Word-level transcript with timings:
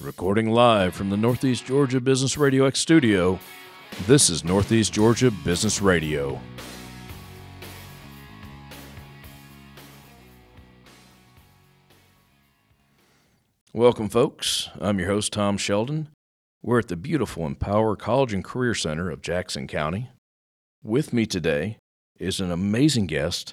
Recording 0.00 0.48
live 0.50 0.94
from 0.94 1.10
the 1.10 1.16
Northeast 1.18 1.66
Georgia 1.66 2.00
Business 2.00 2.38
Radio 2.38 2.64
X 2.64 2.78
studio, 2.78 3.38
this 4.06 4.30
is 4.30 4.42
Northeast 4.42 4.94
Georgia 4.94 5.30
Business 5.30 5.82
Radio. 5.82 6.40
Welcome, 13.74 14.08
folks. 14.08 14.70
I'm 14.80 14.98
your 14.98 15.08
host, 15.08 15.34
Tom 15.34 15.58
Sheldon. 15.58 16.08
We're 16.62 16.78
at 16.78 16.88
the 16.88 16.96
beautiful 16.96 17.44
Empower 17.44 17.94
College 17.94 18.32
and 18.32 18.42
Career 18.42 18.74
Center 18.74 19.10
of 19.10 19.20
Jackson 19.20 19.66
County. 19.66 20.08
With 20.82 21.12
me 21.12 21.26
today 21.26 21.76
is 22.18 22.40
an 22.40 22.50
amazing 22.50 23.06
guest, 23.06 23.52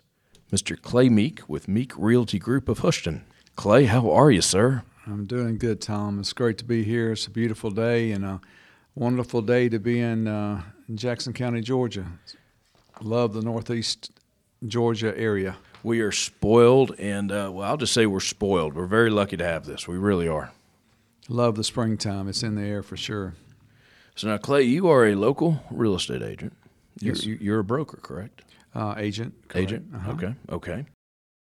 Mr. 0.50 0.82
Clay 0.82 1.10
Meek 1.10 1.42
with 1.50 1.68
Meek 1.68 1.92
Realty 1.98 2.40
Group 2.40 2.70
of 2.70 2.80
Hoschton. 2.80 3.24
Clay, 3.58 3.84
how 3.84 4.10
are 4.10 4.32
you, 4.32 4.42
sir? 4.42 4.84
I'm 5.08 5.26
doing 5.26 5.58
good, 5.58 5.80
Tom. 5.80 6.20
It's 6.20 6.34
great 6.34 6.58
to 6.58 6.66
be 6.66 6.84
here. 6.84 7.14
It's 7.14 7.28
a 7.28 7.32
beautiful 7.32 7.72
day 7.72 8.12
and 8.12 8.26
a 8.26 8.42
wonderful 8.94 9.42
day 9.42 9.70
to 9.70 9.80
be 9.80 10.02
in, 10.02 10.28
uh, 10.28 10.62
Jackson 10.94 11.32
County, 11.32 11.62
Georgia. 11.62 12.06
Love 13.02 13.34
the 13.34 13.42
Northeast 13.42 14.12
Georgia 14.66 15.18
area. 15.18 15.56
We 15.84 16.02
are 16.02 16.12
spoiled, 16.12 16.96
and 17.00 17.32
uh, 17.32 17.52
well, 17.54 17.70
I'll 17.70 17.78
just 17.78 17.94
say 17.94 18.06
we're 18.06 18.20
spoiled. 18.20 18.74
We're 18.74 18.88
very 18.88 19.10
lucky 19.10 19.38
to 19.38 19.46
have 19.46 19.66
this. 19.66 19.88
We 19.88 19.98
really 19.98 20.28
are. 20.28 20.52
Love 21.30 21.56
the 21.56 21.64
springtime. 21.64 22.28
It's 22.28 22.44
in 22.44 22.56
the 22.56 22.64
air 22.64 22.84
for 22.84 22.98
sure. 22.98 23.36
So 24.16 24.28
now, 24.28 24.38
Clay, 24.38 24.64
you 24.64 24.90
are 24.90 25.06
a 25.06 25.16
local 25.16 25.62
real 25.72 25.96
estate 25.96 26.24
agent. 26.24 26.54
Yes. 27.00 27.26
You're, 27.26 27.38
you're 27.38 27.60
a 27.60 27.64
broker, 27.64 28.00
correct? 28.02 28.42
Uh, 28.74 28.96
agent. 28.98 29.34
correct. 29.48 29.72
Agent. 29.72 29.86
Uh-huh. 29.96 30.12
Okay. 30.12 30.36
Okay. 30.50 30.86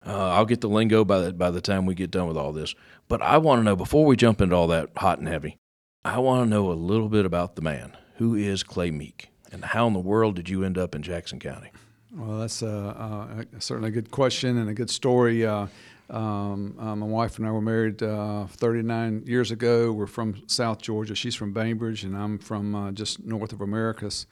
Uh, 0.07 0.31
I'll 0.31 0.47
get 0.47 0.61
the 0.61 0.69
lingo 0.69 1.05
by 1.05 1.21
the 1.21 1.33
by 1.33 1.51
the 1.51 1.61
time 1.61 1.87
we 1.87 1.95
get 1.95 2.11
done 2.11 2.27
with 2.27 2.37
all 2.37 2.53
this. 2.53 2.75
But 3.09 3.23
I 3.23 3.39
want 3.39 3.61
to 3.61 3.65
know 3.65 3.77
before 3.77 4.05
we 4.05 4.17
jump 4.17 4.41
into 4.41 4.57
all 4.57 4.67
that 4.69 4.91
hot 4.97 5.19
and 5.19 5.29
heavy. 5.29 5.59
I 6.05 6.19
want 6.19 6.45
to 6.45 6.51
know 6.51 6.73
a 6.73 6.75
little 6.75 7.09
bit 7.09 7.25
about 7.25 7.55
the 7.55 7.63
man. 7.63 7.97
Who 8.17 8.35
is 8.35 8.63
Clay 8.63 8.91
Meek, 8.91 9.31
and 9.53 9.65
how 9.65 9.87
in 9.87 9.93
the 9.93 10.01
world 10.01 10.35
did 10.35 10.49
you 10.49 10.65
end 10.65 10.77
up 10.77 10.95
in 10.95 11.03
Jackson 11.03 11.39
County? 11.39 11.71
Well, 12.15 12.41
that's 12.41 12.63
uh, 12.63 13.45
certainly 13.59 13.89
a 13.89 13.93
good 13.93 14.11
question 14.11 14.59
and 14.59 14.69
a 14.69 14.75
good 14.75 14.91
story. 14.91 15.47
Uh, 15.47 15.69
um, 16.11 16.77
uh, 16.79 16.95
my 16.95 17.07
wife 17.07 17.39
and 17.39 17.47
I 17.47 17.51
were 17.53 17.63
married 17.63 18.03
uh, 18.03 18.47
39 18.47 19.23
years 19.27 19.51
ago. 19.51 19.93
We're 19.93 20.07
from 20.07 20.43
South 20.47 20.83
Georgia. 20.83 21.15
She's 21.15 21.35
from 21.35 21.53
Bainbridge, 21.55 22.05
and 22.05 22.15
I'm 22.15 22.39
from 22.39 22.95
just 22.95 23.25
north 23.25 23.53
of 23.53 23.63
Americus, 23.63 24.27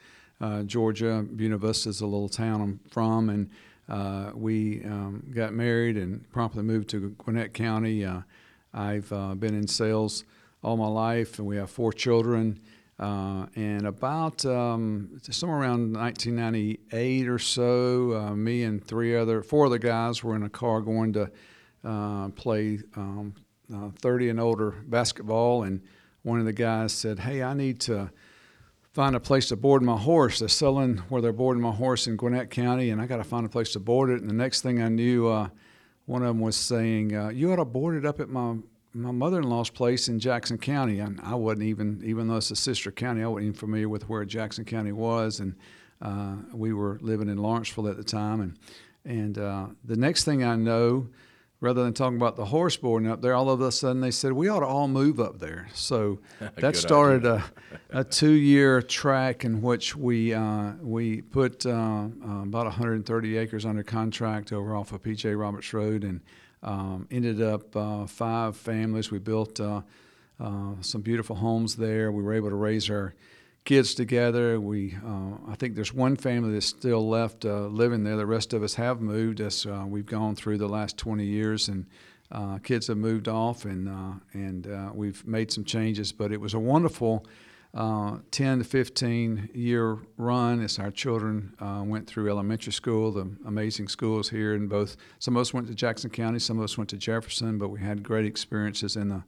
Georgia. 0.66 1.24
Buena 1.30 1.56
Vista 1.56 1.88
is 1.88 2.02
a 2.02 2.06
little 2.06 2.28
town 2.28 2.60
I'm 2.60 2.80
from, 2.90 3.30
and 3.30 3.48
uh, 3.90 4.30
we 4.34 4.84
um, 4.84 5.30
got 5.34 5.52
married 5.52 5.96
and 5.96 6.30
promptly 6.30 6.62
moved 6.62 6.88
to 6.90 7.10
Gwinnett 7.18 7.52
County. 7.52 8.04
Uh, 8.04 8.20
I've 8.72 9.12
uh, 9.12 9.34
been 9.34 9.54
in 9.54 9.66
sales 9.66 10.24
all 10.62 10.76
my 10.76 10.86
life, 10.86 11.38
and 11.38 11.46
we 11.46 11.56
have 11.56 11.70
four 11.70 11.92
children. 11.92 12.60
Uh, 13.00 13.46
and 13.56 13.86
about 13.86 14.44
um, 14.44 15.18
somewhere 15.22 15.58
around 15.58 15.94
1998 15.96 17.28
or 17.28 17.38
so, 17.38 18.12
uh, 18.12 18.36
me 18.36 18.62
and 18.62 18.84
three 18.84 19.16
other, 19.16 19.42
four 19.42 19.66
other 19.66 19.78
guys 19.78 20.22
were 20.22 20.36
in 20.36 20.42
a 20.44 20.50
car 20.50 20.82
going 20.82 21.12
to 21.14 21.30
uh, 21.82 22.28
play 22.28 22.78
um, 22.96 23.34
uh, 23.74 23.88
30 24.00 24.28
and 24.28 24.40
older 24.40 24.72
basketball. 24.86 25.62
And 25.62 25.80
one 26.22 26.38
of 26.38 26.44
the 26.44 26.52
guys 26.52 26.92
said, 26.92 27.20
"Hey, 27.20 27.42
I 27.42 27.54
need 27.54 27.80
to 27.80 28.10
find 28.92 29.14
a 29.14 29.20
place 29.20 29.48
to 29.48 29.56
board 29.56 29.82
my 29.82 29.96
horse. 29.96 30.38
They're 30.40 30.48
selling 30.48 30.98
where 31.08 31.22
they're 31.22 31.32
boarding 31.32 31.62
my 31.62 31.72
horse 31.72 32.06
in 32.06 32.16
Gwinnett 32.16 32.50
County, 32.50 32.90
and 32.90 33.00
I 33.00 33.06
got 33.06 33.18
to 33.18 33.24
find 33.24 33.46
a 33.46 33.48
place 33.48 33.72
to 33.72 33.80
board 33.80 34.10
it." 34.10 34.20
And 34.20 34.28
the 34.28 34.34
next 34.34 34.62
thing 34.62 34.82
I 34.82 34.88
knew, 34.88 35.28
uh, 35.28 35.48
one 36.06 36.22
of 36.22 36.28
them 36.28 36.40
was 36.40 36.56
saying, 36.56 37.14
uh, 37.14 37.28
"You 37.28 37.52
ought 37.52 37.56
to 37.56 37.64
board 37.64 37.96
it 37.96 38.04
up 38.04 38.20
at 38.20 38.28
my 38.28 38.56
my 38.92 39.12
mother-in-law's 39.12 39.70
place 39.70 40.08
in 40.08 40.18
Jackson 40.18 40.58
County." 40.58 40.98
And 40.98 41.20
I 41.22 41.34
wasn't 41.36 41.62
even, 41.62 42.02
even 42.04 42.26
though 42.28 42.36
it's 42.36 42.50
a 42.50 42.56
sister 42.56 42.90
county, 42.90 43.22
I 43.22 43.26
wasn't 43.28 43.44
even 43.44 43.58
familiar 43.58 43.88
with 43.88 44.08
where 44.08 44.24
Jackson 44.24 44.64
County 44.64 44.92
was, 44.92 45.40
and 45.40 45.54
uh, 46.02 46.36
we 46.52 46.72
were 46.72 46.98
living 47.00 47.28
in 47.28 47.38
Lawrenceville 47.38 47.88
at 47.88 47.96
the 47.96 48.04
time. 48.04 48.40
And 48.40 48.58
and 49.04 49.38
uh, 49.38 49.66
the 49.84 49.96
next 49.96 50.24
thing 50.24 50.42
I 50.42 50.56
know, 50.56 51.08
rather 51.60 51.84
than 51.84 51.92
talking 51.92 52.16
about 52.16 52.36
the 52.36 52.46
horse 52.46 52.76
boarding 52.76 53.08
up 53.08 53.20
there, 53.20 53.34
all 53.34 53.50
of 53.50 53.60
a 53.60 53.70
sudden 53.70 54.00
they 54.00 54.10
said 54.10 54.32
we 54.32 54.48
ought 54.48 54.60
to 54.60 54.66
all 54.66 54.88
move 54.88 55.20
up 55.20 55.38
there. 55.38 55.68
So 55.74 56.20
that 56.56 56.76
started 56.76 57.26
a, 57.26 57.44
a 57.90 58.04
two-year 58.04 58.82
track 58.82 59.44
in 59.44 59.60
which 59.60 59.94
we 59.94 60.32
uh, 60.32 60.72
we 60.80 61.22
put 61.22 61.66
uh, 61.66 61.70
uh, 61.70 62.42
about 62.42 62.66
130 62.66 63.36
acres 63.36 63.66
under 63.66 63.82
contract 63.82 64.52
over 64.52 64.74
off 64.74 64.92
of 64.92 65.02
PJ 65.02 65.38
Roberts 65.38 65.72
Road, 65.72 66.04
and 66.04 66.20
um, 66.62 67.06
ended 67.10 67.40
up 67.40 67.74
uh, 67.76 68.06
five 68.06 68.56
families. 68.56 69.10
We 69.10 69.18
built 69.18 69.60
uh, 69.60 69.82
uh, 70.38 70.72
some 70.80 71.02
beautiful 71.02 71.36
homes 71.36 71.76
there. 71.76 72.10
We 72.12 72.22
were 72.22 72.34
able 72.34 72.50
to 72.50 72.56
raise 72.56 72.88
our 72.90 73.14
kids 73.64 73.94
together. 73.94 74.60
We 74.60 74.96
uh, 75.04 75.36
I 75.48 75.54
think 75.56 75.74
there's 75.74 75.92
one 75.92 76.16
family 76.16 76.52
that's 76.52 76.66
still 76.66 77.08
left 77.08 77.44
uh, 77.44 77.66
living 77.66 78.04
there. 78.04 78.16
The 78.16 78.26
rest 78.26 78.52
of 78.52 78.62
us 78.62 78.74
have 78.74 79.00
moved 79.00 79.40
as 79.40 79.66
uh, 79.66 79.84
we've 79.86 80.06
gone 80.06 80.34
through 80.34 80.58
the 80.58 80.68
last 80.68 80.96
20 80.96 81.24
years, 81.24 81.68
and 81.68 81.86
uh, 82.32 82.58
kids 82.58 82.86
have 82.86 82.96
moved 82.96 83.28
off, 83.28 83.64
and 83.64 83.88
uh, 83.88 84.12
and 84.32 84.66
uh, 84.66 84.90
we've 84.94 85.26
made 85.26 85.52
some 85.52 85.64
changes. 85.64 86.12
But 86.12 86.32
it 86.32 86.40
was 86.40 86.54
a 86.54 86.58
wonderful. 86.58 87.26
Uh, 87.72 88.18
10 88.32 88.58
to 88.58 88.64
15 88.64 89.50
year 89.54 89.96
run 90.16 90.60
as 90.60 90.80
our 90.80 90.90
children 90.90 91.54
went 91.86 92.04
through 92.04 92.28
elementary 92.28 92.72
school, 92.72 93.12
the 93.12 93.30
amazing 93.46 93.86
schools 93.86 94.28
here 94.28 94.56
in 94.56 94.66
both. 94.66 94.96
Some 95.20 95.36
of 95.36 95.40
us 95.42 95.54
went 95.54 95.68
to 95.68 95.74
Jackson 95.76 96.10
County, 96.10 96.40
some 96.40 96.58
of 96.58 96.64
us 96.64 96.76
went 96.76 96.90
to 96.90 96.96
Jefferson, 96.96 97.58
but 97.58 97.68
we 97.68 97.78
had 97.78 98.02
great 98.02 98.26
experiences 98.26 98.96
in 98.96 99.08
the 99.08 99.22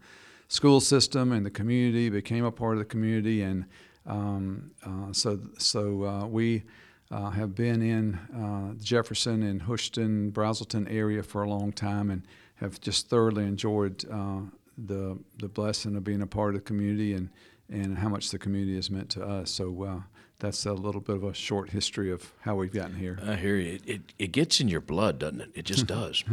school 0.49 0.81
system 0.81 1.31
and 1.31 1.47
the 1.47 1.51
community, 1.51 2.11
became 2.11 2.45
a 2.45 2.51
part 2.51 2.73
of 2.73 2.79
the 2.81 2.85
community, 2.85 3.43
and 3.43 3.65
um, 4.07 4.71
uh, 4.85 5.13
so 5.13 5.39
so 5.59 6.05
uh, 6.05 6.27
we 6.27 6.63
uh, 7.11 7.31
have 7.31 7.55
been 7.55 7.83
in 7.83 8.15
uh, 8.37 8.75
Jefferson 8.83 9.43
and 9.43 9.63
Hoschton, 9.63 10.33
Braselton 10.33 10.93
area 10.93 11.23
for 11.23 11.43
a 11.43 11.49
long 11.49 11.73
time, 11.73 12.11
and 12.11 12.23
have 12.57 12.81
just 12.81 13.09
thoroughly 13.09 13.45
enjoyed 13.45 14.05
uh, 14.11 14.41
the 14.79 15.19
the 15.39 15.49
blessing 15.49 15.97
of 15.97 16.05
being 16.05 16.23
a 16.23 16.27
part 16.27 16.55
of 16.55 16.61
the 16.63 16.65
community 16.67 17.13
and 17.15 17.29
and 17.71 17.99
how 17.99 18.09
much 18.09 18.31
the 18.31 18.39
community 18.39 18.75
has 18.77 18.91
meant 18.91 19.11
to 19.11 19.25
us. 19.25 19.51
So. 19.51 19.83
Uh, 19.85 20.01
that's 20.39 20.67
a 20.67 20.73
little 20.73 21.01
bit 21.01 21.15
of 21.15 21.23
a 21.23 21.33
short 21.33 21.71
history 21.71 22.11
of 22.11 22.33
how 22.41 22.57
we've 22.57 22.73
gotten 22.73 22.97
here. 22.97 23.17
I 23.25 23.37
hear 23.37 23.55
you. 23.55 23.75
It, 23.75 23.83
it, 23.89 24.01
it 24.19 24.33
gets 24.33 24.61
in 24.61 24.67
your 24.67 24.81
blood, 24.81 25.21
doesn't 25.21 25.41
it? 25.41 25.51
It 25.55 25.65
just 25.65 25.87
does. 25.99 26.25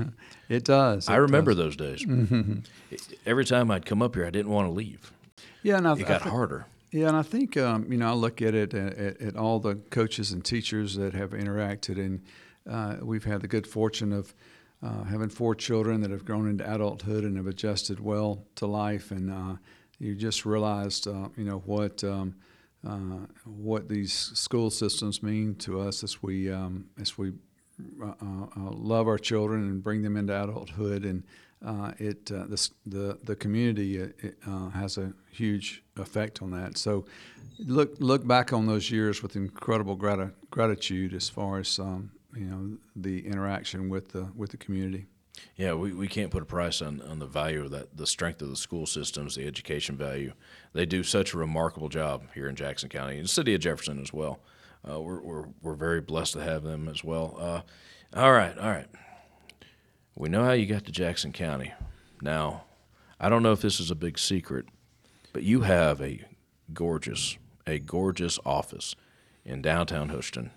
It 0.50 0.64
does. 0.64 1.08
I 1.08 1.14
it 1.14 1.20
remember 1.20 1.52
does. 1.52 1.78
those 1.78 2.00
days. 2.02 2.06
It- 2.90 3.20
every 3.28 3.46
time 3.46 3.70
I'd 3.70 3.86
come 3.86 4.02
up 4.02 4.16
here, 4.16 4.26
I 4.26 4.32
didn't 4.32 4.52
want 4.52 4.68
to 4.68 4.72
leave. 4.72 5.12
Yeah, 5.62 5.78
and 5.78 5.88
I, 5.88 5.94
It 5.94 6.08
got 6.08 6.24
harder. 6.24 6.66
Yeah, 6.92 7.10
and 7.10 7.18
I 7.18 7.22
think 7.22 7.56
um, 7.56 7.92
you 7.92 7.98
know 7.98 8.10
I 8.10 8.14
look 8.14 8.42
at 8.42 8.56
it 8.56 8.74
at, 8.74 8.98
at, 8.98 9.22
at 9.22 9.36
all 9.36 9.60
the 9.60 9.76
coaches 9.76 10.32
and 10.32 10.44
teachers 10.44 10.96
that 10.96 11.14
have 11.14 11.32
interacted, 11.32 11.98
and 11.98 12.24
uh, 12.70 12.98
we've 13.04 13.26
had 13.26 13.42
the 13.42 13.48
good 13.48 13.68
fortune 13.68 14.12
of 14.12 14.34
uh, 14.82 15.04
having 15.04 15.30
four 15.30 15.54
children 15.54 16.02
that 16.02 16.10
have 16.10 16.26
grown 16.26 16.50
into 16.50 16.64
adulthood 16.72 17.24
and 17.24 17.38
have 17.38 17.46
adjusted 17.46 18.00
well 18.00 18.44
to 18.56 18.66
life, 18.66 19.12
and 19.12 19.32
uh, 19.32 19.56
you 20.00 20.16
just 20.16 20.46
realized 20.46 21.08
uh, 21.08 21.30
you 21.38 21.44
know 21.44 21.60
what 21.66 22.04
um, 22.04 22.34
uh, 22.88 23.28
what 23.46 23.88
these 23.88 24.14
school 24.14 24.72
systems 24.72 25.22
mean 25.22 25.54
to 25.56 25.80
us 25.80 26.04
as 26.04 26.24
we 26.24 26.52
um, 26.52 26.86
as 27.00 27.20
we 27.20 27.34
uh, 28.02 28.08
uh, 28.08 28.46
love 28.56 29.08
our 29.08 29.20
children 29.20 29.62
and 29.62 29.84
bring 29.84 30.02
them 30.02 30.18
into 30.18 30.34
adulthood, 30.44 31.06
and 31.06 31.24
uh, 31.66 31.92
it 31.98 32.32
uh, 32.32 32.46
this, 32.48 32.72
the 32.86 33.18
the 33.24 33.36
community 33.36 34.02
uh, 34.02 34.08
uh, 34.48 34.70
has 34.70 34.98
a 34.98 35.14
huge 35.32 35.84
effect 35.98 36.42
on 36.42 36.52
that. 36.52 36.78
So 36.78 37.06
look 37.60 37.96
look 38.00 38.26
back 38.26 38.54
on 38.54 38.66
those 38.66 38.90
years 38.90 39.22
with 39.22 39.36
incredible 39.36 39.98
grati- 39.98 40.34
gratitude 40.52 41.14
as 41.14 41.28
far 41.28 41.60
as 41.60 41.78
um, 41.80 42.12
you 42.36 42.46
know 42.46 42.78
the 42.96 43.26
interaction 43.28 43.90
with 43.90 44.10
the 44.10 44.30
with 44.36 44.52
the 44.52 44.58
community. 44.58 45.06
Yeah, 45.56 45.74
we, 45.74 45.94
we 45.94 46.08
can't 46.08 46.32
put 46.32 46.44
a 46.44 46.46
price 46.46 46.82
on, 46.82 47.02
on 47.02 47.20
the 47.20 47.26
value 47.26 47.64
of 47.64 47.72
that, 47.72 47.96
the 47.96 48.08
strength 48.08 48.42
of 48.42 48.50
the 48.50 48.58
school 48.58 48.86
systems, 48.86 49.36
the 49.36 49.48
education 49.48 49.96
value. 49.96 50.34
They 50.74 50.86
do 50.86 51.02
such 51.02 51.34
a 51.34 51.38
remarkable 51.38 51.88
job 51.88 52.24
here 52.34 52.50
in 52.50 52.56
Jackson 52.56 52.90
County 52.90 53.16
and 53.16 53.24
the 53.24 53.30
city 53.30 53.54
of 53.54 53.62
Jefferson 53.62 54.02
as 54.02 54.12
well. 54.12 54.40
Uh, 54.90 55.00
we're, 55.00 55.22
we're, 55.22 55.46
we're 55.62 55.76
very 55.76 56.02
blessed 56.02 56.34
to 56.34 56.44
have 56.44 56.64
them 56.64 56.90
as 56.90 57.06
well. 57.06 57.38
Uh, 57.40 57.62
all 58.18 58.34
right, 58.34 58.58
all 58.58 58.70
right. 58.70 58.88
We 60.20 60.28
know 60.28 60.44
how 60.44 60.52
you 60.52 60.66
got 60.66 60.84
to 60.84 60.92
Jackson 60.92 61.32
County. 61.32 61.72
Now, 62.22 62.66
I 63.22 63.30
don't 63.30 63.42
know 63.42 63.54
if 63.54 63.62
this 63.62 63.80
is 63.80 63.90
a 63.90 63.96
big 63.96 64.20
secret, 64.20 64.66
but 65.32 65.44
you 65.44 65.62
have 65.62 66.02
a 66.02 66.26
gorgeous, 66.74 67.38
a 67.66 67.80
gorgeous 67.80 68.38
office 68.46 68.98
in 69.46 69.62
downtown 69.62 70.10
Hoschton. 70.10 70.50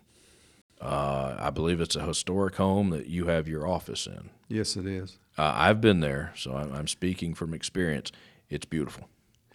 Uh, 0.80 1.36
I 1.38 1.50
believe 1.50 1.80
it's 1.80 1.94
a 1.94 2.04
historic 2.04 2.56
home 2.56 2.90
that 2.90 3.06
you 3.06 3.26
have 3.26 3.46
your 3.46 3.64
office 3.64 4.08
in. 4.08 4.30
Yes, 4.48 4.76
it 4.76 4.84
is. 4.84 5.20
Uh, 5.38 5.52
I've 5.54 5.80
been 5.80 6.00
there, 6.00 6.32
so 6.34 6.56
I'm, 6.56 6.72
I'm 6.72 6.88
speaking 6.88 7.32
from 7.32 7.54
experience. 7.54 8.10
It's 8.50 8.66
beautiful, 8.66 9.08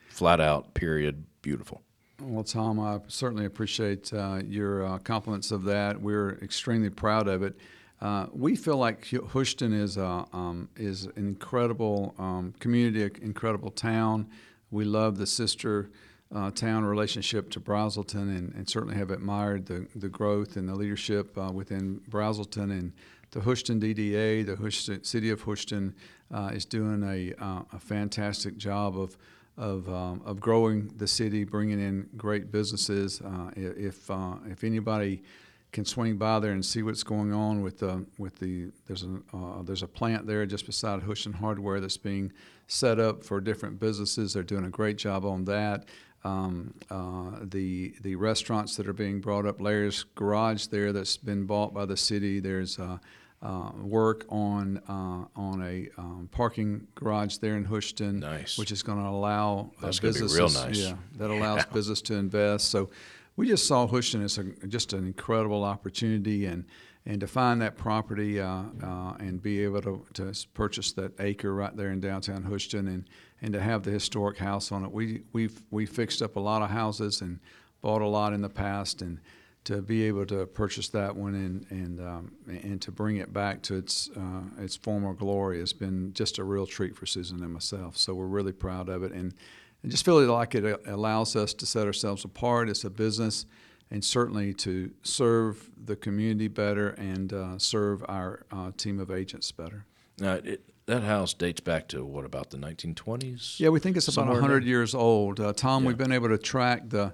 flat 0.08 0.40
out. 0.40 0.74
Period. 0.74 1.26
Beautiful. 1.42 1.82
Well, 2.22 2.46
Tom, 2.46 2.80
I 2.80 3.02
certainly 3.10 3.44
appreciate 3.44 4.14
uh, 4.14 4.40
your 4.48 4.86
uh, 4.86 5.00
compliments 5.00 5.52
of 5.52 5.66
that. 5.66 6.02
We're 6.02 6.38
extremely 6.42 6.90
proud 6.90 7.28
of 7.28 7.44
it. 7.44 7.58
Uh, 8.00 8.28
we 8.32 8.56
feel 8.56 8.78
like 8.78 9.06
Hoschton 9.06 9.74
is 9.74 9.98
a, 9.98 10.26
um, 10.32 10.70
is 10.76 11.06
an 11.06 11.14
incredible 11.18 12.14
um, 12.20 12.54
community, 12.60 13.04
an 13.04 13.24
incredible 13.24 13.72
town. 13.72 14.28
we 14.70 14.86
love 14.86 15.18
the 15.18 15.26
sister 15.26 15.90
uh, 16.36 16.52
town 16.52 16.84
relationship 16.84 17.50
to 17.52 17.60
Braselton, 17.60 18.38
and, 18.38 18.54
and 18.54 18.70
certainly 18.70 18.96
have 18.96 19.12
admired 19.12 19.66
the 19.66 19.88
the 19.96 20.10
growth 20.10 20.58
and 20.58 20.68
the 20.68 20.76
leadership 20.76 21.38
uh, 21.38 21.52
within 21.52 22.02
Braselton 22.10 22.72
and 22.72 22.92
the 23.32 23.40
Hoschton 23.40 23.82
DDA. 23.82 24.46
The 24.46 24.56
Hoschton, 24.56 25.06
city 25.06 25.30
of 25.30 25.44
Hoschton 25.44 25.94
uh, 26.34 26.52
is 26.54 26.66
doing 26.66 27.04
a, 27.04 27.34
uh, 27.44 27.62
a 27.72 27.80
fantastic 27.80 28.58
job 28.58 28.98
of 29.00 29.18
of, 29.60 29.90
um, 29.90 30.22
of 30.24 30.40
growing 30.40 30.88
the 30.98 31.08
city, 31.08 31.44
bringing 31.44 31.80
in 31.80 32.08
great 32.16 32.52
businesses. 32.52 33.22
Uh, 33.22 33.50
if 33.56 34.10
if 34.46 34.64
anybody 34.64 35.24
can 35.72 35.86
swing 35.86 36.18
by 36.18 36.40
there 36.40 36.52
and 36.54 36.66
see 36.66 36.82
what's 36.82 37.04
going 37.04 37.34
on 37.34 37.62
with 37.62 37.80
the 37.80 38.06
with 38.18 38.38
the 38.40 38.72
there's 38.88 39.04
a 39.04 39.20
uh, 39.36 39.62
there's 39.64 39.84
a 39.84 39.88
plant 39.88 40.26
there 40.26 40.46
just 40.46 40.66
beside 40.66 41.02
Hoschton 41.02 41.36
Hardware 41.36 41.80
that's 41.80 41.98
being 41.98 42.32
set 42.68 43.00
up 43.00 43.24
for 43.24 43.40
different 43.42 43.80
businesses. 43.80 44.34
They're 44.34 44.44
doing 44.44 44.66
a 44.66 44.70
great 44.70 44.98
job 44.98 45.26
on 45.26 45.46
that. 45.46 45.86
Um, 46.24 46.74
uh, 46.90 47.40
the 47.44 47.94
the 48.02 48.16
restaurants 48.16 48.76
that 48.78 48.88
are 48.88 48.94
being 48.94 49.22
brought 49.22 49.46
up, 49.46 49.62
Larry's 49.62 50.04
Garage 50.16 50.68
there 50.68 50.92
that's 50.94 51.18
been 51.18 51.46
bought 51.46 51.74
by 51.74 51.86
the 51.86 51.96
city. 51.98 52.40
There's 52.40 52.80
uh, 52.80 52.98
uh, 53.42 53.72
work 53.82 54.26
on 54.30 54.78
uh, 54.90 55.26
on 55.40 55.62
a 55.62 55.88
um, 55.98 56.28
parking 56.32 56.88
garage 56.96 57.38
there 57.38 57.56
in 57.56 57.66
Hoschton, 57.66 58.20
Nice. 58.20 58.58
which 58.58 58.72
is 58.72 58.82
going 58.84 58.98
to 58.98 59.08
allow 59.08 59.72
uh, 59.78 59.86
That's 59.86 60.00
gonna 60.00 60.14
be 60.14 60.22
businesses. 60.22 60.56
real 60.56 60.66
nice. 60.68 60.78
Yeah, 60.80 60.96
that 61.18 61.30
allows 61.30 61.66
business 61.74 62.02
to 62.04 62.16
invest. 62.16 62.70
So 62.72 62.90
we 63.38 63.48
just 63.48 63.66
saw 63.66 63.88
Hoschton 63.88 64.22
as 64.22 64.38
a, 64.38 64.44
just 64.68 64.92
an 64.92 65.06
incredible 65.06 65.64
opportunity 65.64 66.46
and. 66.46 66.66
And 67.10 67.22
to 67.22 67.28
find 67.28 67.62
that 67.62 67.78
property 67.78 68.42
uh, 68.42 68.64
uh, 68.84 69.14
and 69.18 69.42
be 69.42 69.64
able 69.64 69.82
to, 69.84 70.06
to 70.16 70.34
purchase 70.54 70.92
that 70.92 71.18
acre 71.22 71.56
right 71.56 71.74
there 71.74 71.90
in 71.92 72.02
downtown 72.02 72.44
Hoschton 72.44 72.80
and, 72.80 73.10
and 73.42 73.54
to 73.54 73.62
have 73.62 73.84
the 73.84 73.92
historic 73.92 74.38
house 74.38 74.74
on 74.74 74.84
it. 74.84 74.92
We, 74.92 75.22
we've, 75.32 75.62
we 75.72 75.86
fixed 75.86 76.22
up 76.22 76.36
a 76.36 76.42
lot 76.42 76.62
of 76.62 76.70
houses 76.70 77.22
and 77.22 77.40
bought 77.82 78.02
a 78.02 78.08
lot 78.08 78.34
in 78.34 78.42
the 78.42 78.50
past. 78.50 79.02
And 79.02 79.22
to 79.64 79.82
be 79.82 80.04
able 80.04 80.26
to 80.26 80.48
purchase 80.48 80.90
that 80.90 81.16
one 81.16 81.34
and, 81.34 81.66
and, 81.70 82.02
um, 82.02 82.34
and 82.46 82.82
to 82.82 82.92
bring 82.92 83.16
it 83.16 83.32
back 83.32 83.62
to 83.62 83.78
its, 83.78 84.10
uh, 84.18 84.42
its 84.62 84.76
former 84.76 85.14
glory 85.14 85.62
has 85.62 85.72
been 85.72 86.12
just 86.12 86.40
a 86.40 86.44
real 86.44 86.66
treat 86.66 86.94
for 86.94 87.06
Susan 87.06 87.42
and 87.42 87.54
myself. 87.54 87.96
So 87.96 88.16
we're 88.16 88.26
really 88.26 88.52
proud 88.52 88.90
of 88.90 89.04
it. 89.04 89.14
And, 89.14 89.34
and 89.84 89.92
just 89.92 90.04
feel 90.06 90.20
like 90.26 90.56
it 90.56 90.66
uh, 90.66 90.78
allows 90.88 91.36
us 91.36 91.54
to 91.56 91.66
set 91.66 91.86
ourselves 91.88 92.26
apart. 92.26 92.70
as 92.70 92.84
a 92.84 92.90
business 92.90 93.46
and 93.90 94.04
certainly 94.04 94.54
to 94.54 94.92
serve 95.04 95.70
the 95.86 95.96
community 95.96 96.48
better 96.50 96.90
and 96.90 97.32
uh, 97.32 97.58
serve 97.58 98.04
our 98.10 98.46
uh, 98.52 98.72
team 98.76 99.00
of 99.00 99.10
agents 99.10 99.52
better. 99.52 99.86
Now, 100.20 100.34
it, 100.34 100.62
that 100.88 101.04
house 101.04 101.34
dates 101.34 101.62
back 101.62 101.88
to 101.90 102.04
what 102.04 102.26
about 102.26 102.50
the 102.50 102.58
1920s? 102.58 103.60
Yeah, 103.60 103.70
we 103.70 103.80
think 103.80 103.96
it's 103.98 104.08
about 104.10 104.28
100 104.28 104.64
there? 104.64 104.68
years 104.70 104.94
old. 104.96 105.40
Uh, 105.40 105.54
Tom, 105.54 105.84
Yeah. 105.84 105.88
we've 105.90 105.98
been 105.98 106.12
able 106.12 106.30
to 106.30 106.38
track 106.38 106.90
the 106.90 107.14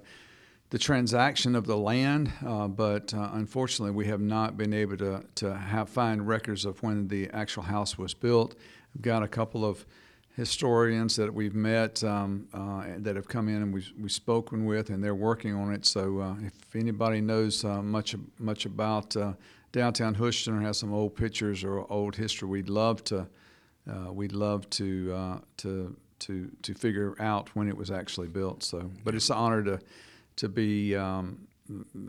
the 0.70 0.78
transaction 0.78 1.54
of 1.54 1.66
the 1.66 1.76
land, 1.76 2.32
uh, 2.44 2.66
but 2.66 3.14
uh, 3.14 3.28
unfortunately, 3.34 3.92
we 3.94 4.06
have 4.06 4.20
not 4.20 4.56
been 4.56 4.72
able 4.72 4.96
to 4.96 5.22
to 5.36 5.54
have 5.54 5.88
find 5.88 6.26
records 6.26 6.64
of 6.64 6.82
when 6.82 7.06
the 7.08 7.28
actual 7.30 7.62
house 7.64 7.96
was 7.96 8.14
built. 8.14 8.56
We've 8.94 9.02
got 9.02 9.22
a 9.22 9.28
couple 9.28 9.64
of 9.64 9.86
historians 10.34 11.14
that 11.16 11.32
we've 11.32 11.54
met 11.54 12.02
um, 12.02 12.48
uh, 12.52 12.84
that 12.98 13.14
have 13.14 13.28
come 13.28 13.48
in 13.48 13.62
and 13.62 13.72
we've, 13.72 13.92
we've 13.98 14.12
spoken 14.12 14.66
with, 14.66 14.90
and 14.90 15.02
they're 15.02 15.14
working 15.14 15.54
on 15.54 15.72
it. 15.72 15.86
So, 15.86 16.20
uh, 16.20 16.34
if 16.42 16.76
anybody 16.76 17.20
knows 17.20 17.64
uh, 17.64 17.80
much 17.82 18.14
much 18.38 18.66
about 18.66 19.16
uh, 19.16 19.34
downtown 19.72 20.14
Hoschton 20.14 20.58
or 20.58 20.60
has 20.60 20.78
some 20.78 20.92
old 20.92 21.14
pictures 21.14 21.62
or 21.62 21.90
old 21.90 22.16
history, 22.16 22.48
we'd 22.48 22.68
love 22.68 23.04
to 23.04 23.26
uh, 23.90 24.12
we'd 24.12 24.32
love 24.32 24.68
to 24.70 25.12
uh, 25.14 25.38
to 25.58 25.96
to 26.20 26.50
to 26.62 26.74
figure 26.74 27.14
out 27.20 27.54
when 27.54 27.68
it 27.68 27.76
was 27.76 27.90
actually 27.90 28.28
built. 28.28 28.62
So, 28.64 28.90
but 29.04 29.14
it's 29.14 29.30
an 29.30 29.36
honor 29.36 29.62
to 29.62 29.80
to 30.36 30.48
be 30.48 30.96
um, 30.96 31.46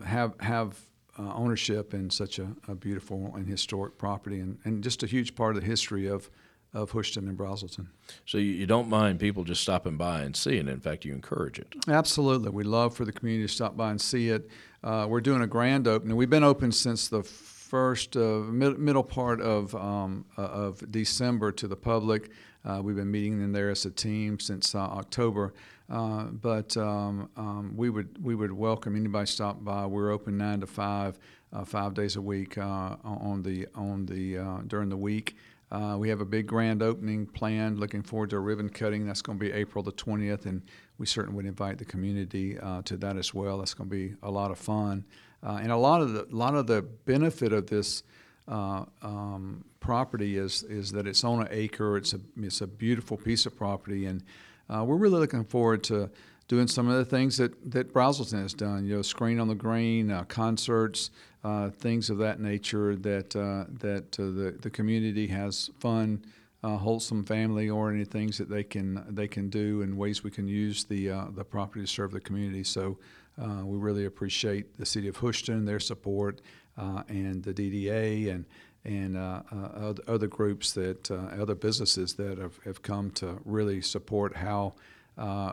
have 0.04 0.34
have 0.40 0.80
ownership 1.18 1.94
in 1.94 2.10
such 2.10 2.38
a, 2.38 2.48
a 2.68 2.74
beautiful 2.74 3.32
and 3.36 3.48
historic 3.48 3.96
property, 3.96 4.40
and, 4.40 4.58
and 4.64 4.84
just 4.84 5.02
a 5.02 5.06
huge 5.06 5.34
part 5.34 5.56
of 5.56 5.62
the 5.62 5.66
history 5.66 6.08
of 6.08 6.28
of 6.72 6.92
Hoschton 6.92 7.28
and 7.28 7.38
Braselton. 7.38 7.86
So 8.26 8.38
you, 8.38 8.52
you 8.52 8.66
don't 8.66 8.88
mind 8.88 9.18
people 9.18 9.44
just 9.44 9.62
stopping 9.62 9.96
by 9.96 10.22
and 10.22 10.36
seeing 10.36 10.68
it. 10.68 10.72
In 10.72 10.80
fact, 10.80 11.04
you 11.04 11.12
encourage 11.12 11.58
it. 11.58 11.74
Absolutely. 11.88 12.50
We'd 12.50 12.66
love 12.66 12.94
for 12.94 13.04
the 13.04 13.12
community 13.12 13.46
to 13.46 13.52
stop 13.52 13.76
by 13.76 13.90
and 13.90 14.00
see 14.00 14.28
it. 14.28 14.50
Uh, 14.84 15.06
we're 15.08 15.20
doing 15.20 15.42
a 15.42 15.46
grand 15.46 15.88
opening. 15.88 16.16
We've 16.16 16.30
been 16.30 16.44
open 16.44 16.72
since 16.72 17.08
the 17.08 17.22
first 17.22 18.16
uh, 18.16 18.20
mid- 18.20 18.78
middle 18.78 19.02
part 19.02 19.40
of, 19.40 19.74
um, 19.74 20.24
uh, 20.36 20.42
of 20.42 20.90
December 20.90 21.50
to 21.52 21.66
the 21.66 21.76
public. 21.76 22.30
Uh, 22.64 22.80
we've 22.82 22.96
been 22.96 23.10
meeting 23.10 23.40
in 23.42 23.52
there 23.52 23.70
as 23.70 23.84
a 23.86 23.90
team 23.90 24.38
since 24.38 24.74
uh, 24.74 24.78
October. 24.78 25.54
Uh, 25.88 26.24
but 26.24 26.76
um, 26.76 27.28
um, 27.36 27.72
we 27.76 27.90
would 27.90 28.22
we 28.22 28.34
would 28.34 28.52
welcome 28.52 28.96
anybody 28.96 29.26
stop 29.26 29.62
by. 29.62 29.86
We're 29.86 30.10
open 30.10 30.36
nine 30.36 30.60
to 30.60 30.66
five, 30.66 31.16
uh, 31.52 31.64
five 31.64 31.94
days 31.94 32.16
a 32.16 32.20
week 32.20 32.58
uh, 32.58 32.96
on 33.04 33.42
the 33.42 33.68
on 33.74 34.06
the 34.06 34.38
uh, 34.38 34.58
during 34.66 34.88
the 34.88 34.96
week. 34.96 35.36
Uh, 35.70 35.96
we 35.98 36.08
have 36.08 36.20
a 36.20 36.24
big 36.24 36.46
grand 36.46 36.82
opening 36.82 37.26
planned. 37.26 37.78
Looking 37.78 38.02
forward 38.02 38.30
to 38.30 38.36
a 38.36 38.40
ribbon 38.40 38.68
cutting. 38.68 39.06
That's 39.06 39.22
going 39.22 39.38
to 39.38 39.44
be 39.44 39.52
April 39.52 39.82
the 39.82 39.92
20th, 39.92 40.46
and 40.46 40.62
we 40.98 41.06
certainly 41.06 41.36
would 41.36 41.46
invite 41.46 41.78
the 41.78 41.84
community 41.84 42.58
uh, 42.58 42.82
to 42.82 42.96
that 42.98 43.16
as 43.16 43.34
well. 43.34 43.58
That's 43.58 43.74
going 43.74 43.90
to 43.90 43.96
be 43.96 44.14
a 44.22 44.30
lot 44.30 44.50
of 44.50 44.58
fun, 44.58 45.04
uh, 45.42 45.58
and 45.60 45.72
a 45.72 45.76
lot 45.76 46.02
of 46.02 46.12
the 46.12 46.26
lot 46.30 46.54
of 46.54 46.68
the 46.68 46.82
benefit 46.82 47.52
of 47.52 47.66
this 47.66 48.04
uh, 48.48 48.84
um, 49.02 49.64
property 49.80 50.36
is 50.36 50.62
is 50.62 50.92
that 50.92 51.06
it's 51.06 51.24
on 51.24 51.40
an 51.40 51.48
acre. 51.50 51.96
It's 51.96 52.14
a 52.14 52.20
it's 52.36 52.60
a 52.60 52.66
beautiful 52.68 53.16
piece 53.16 53.44
of 53.44 53.56
property, 53.56 54.06
and 54.06 54.22
uh, 54.68 54.84
we're 54.86 54.96
really 54.96 55.18
looking 55.18 55.44
forward 55.44 55.82
to 55.84 56.10
doing 56.48 56.68
some 56.68 56.88
of 56.88 56.96
the 56.96 57.04
things 57.04 57.38
that 57.38 57.72
that 57.72 57.92
Braselton 57.92 58.40
has 58.40 58.54
done. 58.54 58.84
You 58.84 58.96
know, 58.96 59.02
screen 59.02 59.40
on 59.40 59.48
the 59.48 59.56
green, 59.56 60.12
uh, 60.12 60.24
concerts, 60.24 61.10
uh, 61.46 61.70
things 61.70 62.10
of 62.10 62.18
that 62.18 62.40
nature. 62.40 62.96
That 62.96 63.36
uh, 63.36 63.70
that 63.80 64.18
uh, 64.18 64.24
the 64.24 64.56
the 64.60 64.70
community 64.70 65.26
has 65.28 65.70
fun. 65.78 66.24
Uh, 66.64 66.76
wholesome 66.76 67.24
family-oriented 67.24 68.10
things 68.10 68.38
that 68.38 68.48
they 68.48 68.64
can 68.64 69.04
they 69.10 69.28
can 69.28 69.48
do 69.48 69.82
and 69.82 69.96
ways 69.96 70.24
we 70.24 70.30
can 70.30 70.48
use 70.48 70.84
the 70.84 71.10
uh, 71.10 71.26
the 71.32 71.44
property 71.44 71.82
to 71.82 71.86
serve 71.86 72.10
the 72.10 72.18
community. 72.18 72.64
So 72.64 72.98
we 73.38 73.76
really 73.76 74.06
appreciate 74.06 74.76
the 74.76 74.86
city 74.86 75.06
of 75.06 75.16
Hoschton, 75.18 75.64
their 75.64 75.78
support, 75.78 76.40
and 76.76 77.44
the 77.44 77.54
DDA 77.54 78.34
and 78.34 78.46
and 78.86 79.16
uh, 79.16 79.42
uh, 79.52 79.94
other 80.06 80.28
groups 80.28 80.72
that 80.72 81.10
uh, 81.10 81.42
other 81.42 81.56
businesses 81.56 82.14
that 82.14 82.38
have, 82.38 82.58
have 82.64 82.82
come 82.82 83.10
to 83.10 83.38
really 83.44 83.82
support 83.82 84.36
how 84.36 84.74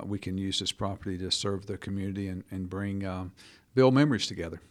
we 0.05 0.19
can 0.19 0.37
use 0.37 0.59
this 0.59 0.71
property 0.71 1.17
to 1.17 1.31
serve 1.31 1.65
the 1.65 1.77
community 1.77 2.27
and, 2.27 2.43
and 2.51 2.69
bring 2.69 3.05
um, 3.05 3.31
build 3.75 3.93
memories 3.93 4.27
together. 4.27 4.61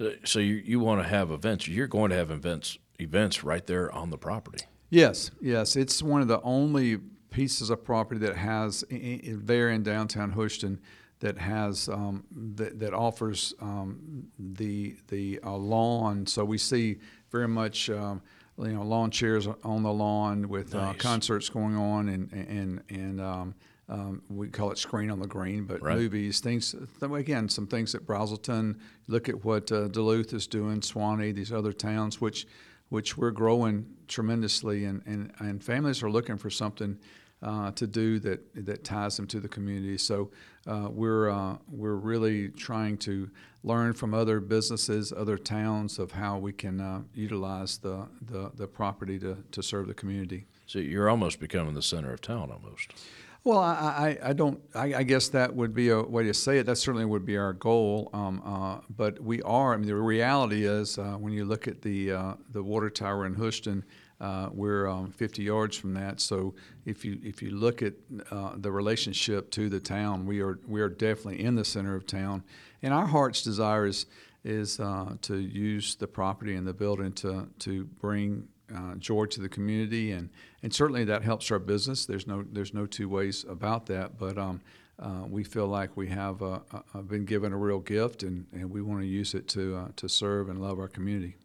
Uh, 0.00 0.10
So 0.24 0.38
you, 0.38 0.54
you 0.54 0.80
want 0.80 1.02
to 1.02 1.08
have 1.08 1.30
events. 1.30 1.68
You're 1.68 1.86
going 1.86 2.10
to 2.10 2.16
have 2.16 2.30
events 2.30 2.78
events 3.00 3.44
right 3.44 3.64
there 3.66 3.92
on 3.92 4.10
the 4.10 4.18
property. 4.18 4.64
Yes, 4.90 5.30
yes, 5.40 5.76
it's 5.76 6.02
one 6.02 6.20
of 6.20 6.28
the 6.28 6.40
only 6.42 6.98
pieces 7.30 7.70
of 7.70 7.84
property 7.84 8.18
that 8.20 8.36
has 8.36 8.84
there 8.90 9.70
in 9.70 9.82
downtown 9.82 10.32
Hoschton 10.32 10.78
that 11.20 11.38
has 11.38 11.88
um, 11.88 12.24
that, 12.56 12.78
that 12.80 12.94
offers 12.94 13.54
um, 13.60 14.26
the 14.38 14.96
the 15.08 15.38
uh, 15.44 15.56
lawn. 15.56 16.26
So 16.26 16.44
we 16.44 16.58
see 16.58 16.98
very 17.30 17.48
much 17.48 17.90
um, 17.90 18.22
you 18.58 18.72
know 18.72 18.82
lawn 18.82 19.10
chairs 19.10 19.46
on 19.62 19.82
the 19.82 19.92
lawn 19.92 20.48
with 20.48 20.74
uh, 20.74 20.94
concerts 20.94 21.48
going 21.48 21.76
on 21.76 22.08
and 22.08 22.32
and 22.32 22.82
and. 22.90 23.54
Um, 23.88 24.22
we 24.28 24.48
call 24.48 24.70
it 24.70 24.78
screen 24.78 25.10
on 25.10 25.18
the 25.18 25.26
green, 25.26 25.64
but 25.64 25.82
Right. 25.82 25.96
movies, 25.96 26.40
things. 26.40 26.74
Again, 27.00 27.48
some 27.48 27.66
things 27.66 27.94
at 27.94 28.02
Braselton. 28.06 28.76
Look 29.06 29.28
at 29.28 29.44
what 29.44 29.72
uh, 29.72 29.88
Duluth 29.88 30.32
is 30.34 30.46
doing, 30.46 30.80
Suwanee, 30.80 31.34
these 31.34 31.52
other 31.52 31.72
towns, 31.72 32.20
which 32.20 32.46
which 32.90 33.18
we're 33.18 33.30
growing 33.30 33.84
tremendously, 34.08 34.86
and, 34.86 35.02
and, 35.04 35.30
and 35.40 35.62
families 35.62 36.02
are 36.02 36.10
looking 36.10 36.38
for 36.38 36.48
something 36.48 36.98
uh, 37.42 37.70
to 37.72 37.86
do 37.86 38.18
that 38.18 38.40
that 38.66 38.82
ties 38.82 39.16
them 39.16 39.26
to 39.26 39.40
the 39.40 39.48
community. 39.48 39.98
So 39.98 40.30
uh, 40.66 40.88
we're 40.90 41.28
uh, 41.30 41.56
we're 41.70 41.96
really 41.96 42.48
trying 42.48 42.96
to 42.98 43.30
learn 43.62 43.92
from 43.92 44.14
other 44.14 44.40
businesses, 44.40 45.12
other 45.12 45.36
towns, 45.38 45.98
of 45.98 46.12
how 46.12 46.38
we 46.38 46.52
can 46.52 46.80
uh, 46.80 47.02
utilize 47.14 47.78
the, 47.78 48.06
the, 48.22 48.50
the 48.54 48.66
property 48.66 49.18
to, 49.18 49.36
to 49.50 49.62
serve 49.62 49.86
the 49.88 49.94
community. 49.94 50.46
So 50.66 50.78
you're 50.78 51.08
almost 51.10 51.40
becoming 51.40 51.74
the 51.74 51.82
center 51.82 52.12
of 52.12 52.20
town 52.20 52.50
almost. 52.50 52.94
Well, 53.48 53.60
I, 53.60 54.18
I, 54.22 54.28
I 54.28 54.32
don't. 54.34 54.60
I, 54.74 54.96
I 54.96 55.02
guess 55.04 55.30
that 55.30 55.56
would 55.56 55.72
be 55.72 55.88
a 55.88 56.02
way 56.02 56.24
to 56.24 56.34
say 56.34 56.58
it. 56.58 56.66
That 56.66 56.76
certainly 56.76 57.06
would 57.06 57.24
be 57.24 57.38
our 57.38 57.54
goal. 57.54 58.10
Um, 58.12 58.42
uh, 58.44 58.80
but 58.94 59.22
we 59.22 59.40
are. 59.40 59.72
I 59.72 59.78
mean, 59.78 59.86
the 59.86 59.94
reality 59.94 60.66
is, 60.66 60.98
uh, 60.98 61.12
when 61.14 61.32
you 61.32 61.46
look 61.46 61.66
at 61.66 61.80
the 61.80 62.12
uh, 62.12 62.34
the 62.50 62.62
water 62.62 62.90
tower 62.90 63.24
in 63.24 63.34
Hoschton, 63.34 63.84
uh, 64.20 64.50
we're 64.52 64.86
um, 64.86 65.12
50 65.12 65.42
yards 65.42 65.78
from 65.78 65.94
that. 65.94 66.20
So 66.20 66.56
if 66.84 67.06
you 67.06 67.18
if 67.24 67.40
you 67.40 67.52
look 67.52 67.80
at 67.80 67.94
uh, 68.30 68.52
the 68.56 68.70
relationship 68.70 69.50
to 69.52 69.70
the 69.70 69.80
town, 69.80 70.26
we 70.26 70.42
are 70.42 70.60
we 70.66 70.82
are 70.82 70.90
definitely 70.90 71.42
in 71.42 71.54
the 71.54 71.64
center 71.64 71.94
of 71.96 72.06
town. 72.06 72.44
And 72.82 72.92
our 72.92 73.06
heart's 73.06 73.42
desire 73.42 73.86
is 73.86 74.04
is 74.44 74.78
uh, 74.78 75.14
to 75.22 75.38
use 75.38 75.94
the 75.94 76.06
property 76.06 76.54
and 76.54 76.66
the 76.66 76.74
building 76.74 77.12
to 77.12 77.48
to 77.60 77.86
bring 77.86 78.46
uh, 78.74 78.94
joy 78.96 79.26
to 79.26 79.40
the 79.40 79.48
community, 79.48 80.12
and, 80.12 80.30
and 80.62 80.74
certainly 80.74 81.04
that 81.04 81.22
helps 81.22 81.50
our 81.50 81.58
business. 81.58 82.06
There's 82.06 82.26
no 82.26 82.44
there's 82.52 82.74
no 82.74 82.86
two 82.86 83.08
ways 83.08 83.44
about 83.48 83.86
that. 83.86 84.18
But 84.18 84.38
um, 84.38 84.60
uh, 85.00 85.24
we 85.28 85.44
feel 85.44 85.66
like 85.66 85.96
we 85.96 86.08
have 86.08 86.42
uh, 86.42 86.60
uh, 86.72 87.02
been 87.02 87.24
given 87.24 87.52
a 87.52 87.56
real 87.56 87.78
gift, 87.78 88.22
and, 88.22 88.46
and 88.52 88.70
we 88.70 88.82
want 88.82 89.00
to 89.00 89.06
use 89.06 89.34
it 89.34 89.48
to 89.48 89.76
uh, 89.76 89.88
to 89.96 90.08
serve 90.08 90.48
and 90.48 90.60
love 90.60 90.78
our 90.78 90.88
community. 90.88 91.36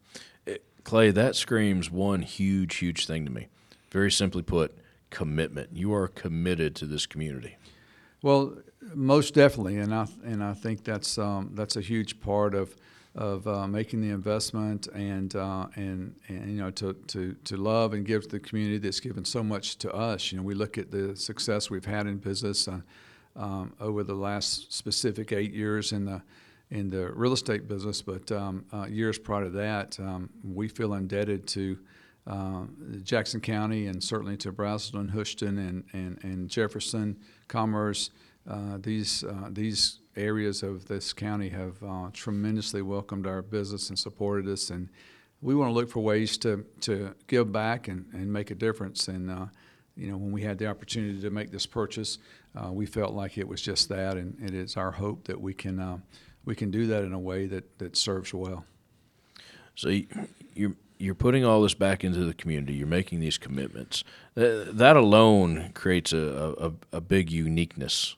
Clay, 0.84 1.12
that 1.12 1.36
screams 1.36 1.89
one 1.89 2.24
huge, 2.24 2.75
huge 2.75 3.08
thing 3.08 3.24
to 3.25 3.32
me. 3.32 3.48
Very 3.89 4.12
simply 4.12 4.42
put, 4.42 4.77
commitment. 5.10 5.70
You 5.74 5.94
are 5.94 6.08
committed 6.08 6.75
to 6.75 6.86
this 6.86 7.06
community. 7.06 7.56
Well, 8.22 8.58
most 8.94 9.34
definitely, 9.34 9.77
and 9.77 9.94
I 9.94 10.08
and 10.25 10.44
I 10.44 10.53
think 10.53 10.84
that's 10.84 11.18
um, 11.18 11.51
that's 11.53 11.75
a 11.75 11.82
huge 11.82 12.20
part 12.20 12.53
of 12.56 12.75
of 13.15 13.48
uh, 13.48 13.67
making 13.67 14.01
the 14.01 14.10
investment 14.10 14.88
and 14.88 15.36
uh, 15.36 15.67
and 15.75 16.15
and 16.27 16.50
you 16.50 16.58
know 16.58 16.72
to, 16.72 16.93
to 17.08 17.36
to 17.43 17.58
love 17.58 17.93
and 17.93 18.05
give 18.05 18.24
to 18.24 18.29
the 18.29 18.39
community 18.39 18.79
that's 18.79 19.00
given 19.00 19.24
so 19.24 19.43
much 19.43 19.77
to 19.77 19.93
us. 19.93 20.32
You 20.32 20.39
know, 20.39 20.43
we 20.43 20.55
look 20.55 20.77
at 20.77 20.89
the 20.89 21.15
success 21.15 21.70
we've 21.70 21.86
had 21.86 22.08
in 22.08 22.17
business 22.17 22.67
uh, 22.67 22.79
um, 23.36 23.74
over 23.79 24.03
the 24.03 24.15
last 24.15 24.74
specific 24.74 25.32
eight 25.32 25.53
years 25.53 25.91
in 25.91 26.05
the 26.05 26.22
in 26.72 26.89
the 26.89 27.12
real 27.12 27.34
estate 27.34 27.67
business, 27.67 28.01
but 28.01 28.32
um, 28.32 28.65
uh, 28.74 28.86
years 28.86 29.20
prior 29.20 29.43
to 29.43 29.50
that, 29.51 30.00
um, 30.00 30.29
we 30.43 30.67
feel 30.67 30.93
indebted 30.93 31.48
to. 31.48 31.77
Uh, 32.25 32.63
Jackson 33.03 33.41
County 33.41 33.88
and 33.88 34.01
certainly 34.01 34.38
to 34.38 34.53
Braselton, 34.53 35.13
Hoschton, 35.13 35.58
and, 35.58 35.84
and, 35.91 36.24
and 36.24 36.48
Jefferson, 36.48 37.17
Commerce, 37.50 38.12
uh, 38.50 38.77
these 38.79 39.25
these 39.50 40.00
areas 40.15 40.63
of 40.63 40.86
this 40.86 41.13
county 41.13 41.50
have 41.50 41.82
uh, 41.84 42.10
tremendously 42.13 42.82
welcomed 42.82 43.25
our 43.27 43.41
business 43.41 43.89
and 43.89 43.98
supported 43.98 44.48
us, 44.48 44.70
and 44.70 44.89
we 45.41 45.55
want 45.55 45.70
to 45.70 45.74
look 45.74 45.89
for 45.89 46.00
ways 46.01 46.38
to 46.39 46.65
to 46.82 47.13
give 47.27 47.51
back 47.51 47.88
and, 47.88 48.05
and 48.13 48.32
make 48.32 48.51
a 48.51 48.55
difference. 48.55 49.08
And 49.08 49.29
uh, 49.29 49.46
you 49.96 50.10
know, 50.10 50.17
when 50.17 50.32
we 50.32 50.41
had 50.41 50.58
the 50.58 50.67
opportunity 50.67 51.22
to 51.22 51.29
make 51.29 51.51
this 51.51 51.65
purchase, 51.65 52.17
uh, 52.55 52.72
we 52.72 52.86
felt 52.86 53.13
like 53.13 53.38
it 53.38 53.48
was 53.48 53.62
just 53.62 53.89
that, 53.89 54.17
and 54.17 54.36
it 54.41 54.53
is 54.53 54.77
our 54.77 54.91
hope 54.91 55.25
that 55.25 55.39
we 55.39 55.53
can 55.53 55.79
uh, 55.79 55.98
we 56.46 56.55
can 56.55 56.72
do 56.72 56.88
that 56.88 57.03
in 57.03 57.13
a 57.13 57.20
way 57.20 57.46
that 57.48 57.77
that 57.79 57.96
serves 57.98 58.34
well. 58.34 58.65
So 59.75 59.89
you- 59.89 60.08
you're 60.55 60.75
you're 61.00 61.15
putting 61.15 61.43
all 61.43 61.62
this 61.62 61.74
back 61.74 62.03
into 62.05 62.24
the 62.24 62.34
community. 62.34 62.74
You're 62.75 62.88
making 62.88 63.20
these 63.20 63.38
commitments. 63.38 64.05
That, 64.36 64.77
that 64.77 64.96
alone 64.96 65.72
creates 65.74 66.13
a, 66.13 66.55
a, 66.58 66.98
a 66.98 67.01
big 67.01 67.29
uniqueness. 67.29 68.15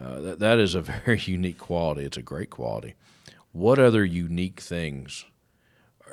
Uh, 0.00 0.20
that, 0.20 0.38
that 0.38 0.58
is 0.58 0.74
a 0.74 0.82
very 1.04 1.20
unique 1.24 1.58
quality. 1.58 2.04
It's 2.04 2.16
a 2.16 2.22
great 2.22 2.50
quality. 2.50 2.94
What 3.52 3.78
other 3.78 4.04
unique 4.04 4.60
things 4.60 5.24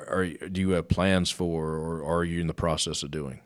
are 0.08 0.26
do 0.26 0.60
you 0.60 0.70
have 0.70 0.88
plans 0.88 1.30
for, 1.30 1.76
or 1.76 2.04
are 2.04 2.24
you 2.24 2.40
in 2.40 2.46
the 2.46 2.54
process 2.54 3.02
of 3.02 3.10
doing? 3.10 3.40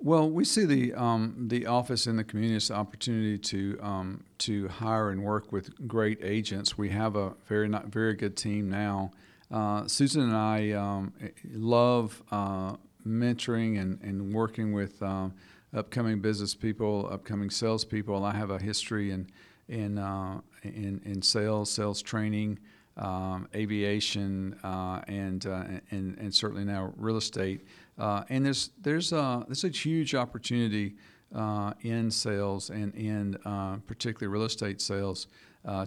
Well, 0.00 0.30
we 0.30 0.44
see 0.44 0.64
the 0.64 0.94
um, 0.94 1.48
the 1.48 1.66
office 1.66 2.06
in 2.06 2.16
the 2.16 2.24
community 2.24 2.56
as 2.56 2.70
an 2.70 2.76
opportunity 2.76 3.36
to 3.38 3.78
um, 3.82 4.24
to 4.38 4.68
hire 4.68 5.10
and 5.10 5.22
work 5.24 5.50
with 5.50 5.88
great 5.88 6.18
agents. 6.22 6.78
We 6.78 6.90
have 6.90 7.16
a 7.16 7.34
very 7.46 7.68
not 7.68 7.86
very 7.86 8.14
good 8.14 8.36
team 8.36 8.70
now. 8.70 9.10
Uh, 9.50 9.88
Susan 9.88 10.22
and 10.22 10.36
I 10.36 10.72
um, 10.72 11.12
love 11.52 12.22
uh, 12.30 12.76
mentoring 13.06 13.80
and, 13.80 14.00
and 14.02 14.32
working 14.32 14.72
with 14.72 15.02
um, 15.02 15.34
upcoming 15.74 16.20
business 16.20 16.54
people, 16.54 17.08
upcoming 17.10 17.50
salespeople. 17.50 18.24
I 18.24 18.34
have 18.34 18.50
a 18.50 18.58
history 18.58 19.10
in 19.10 19.28
in 19.68 19.98
uh, 19.98 20.40
in, 20.62 21.00
in 21.04 21.22
sales, 21.22 21.70
sales 21.70 22.02
training, 22.02 22.58
um, 22.96 23.48
aviation, 23.54 24.58
uh, 24.64 25.02
and, 25.06 25.46
uh, 25.46 25.64
and 25.90 26.18
and 26.18 26.34
certainly 26.34 26.64
now 26.64 26.92
real 26.96 27.16
estate. 27.16 27.66
Uh, 27.98 28.24
and 28.28 28.44
there's 28.46 28.70
there's 28.80 29.12
a 29.12 29.44
there's 29.46 29.64
a 29.64 29.68
huge 29.68 30.14
opportunity 30.14 30.94
uh, 31.34 31.72
in 31.82 32.10
sales 32.10 32.70
and 32.70 32.94
in 32.94 33.36
uh, 33.44 33.76
particularly 33.86 34.32
real 34.32 34.46
estate 34.46 34.80
sales 34.80 35.26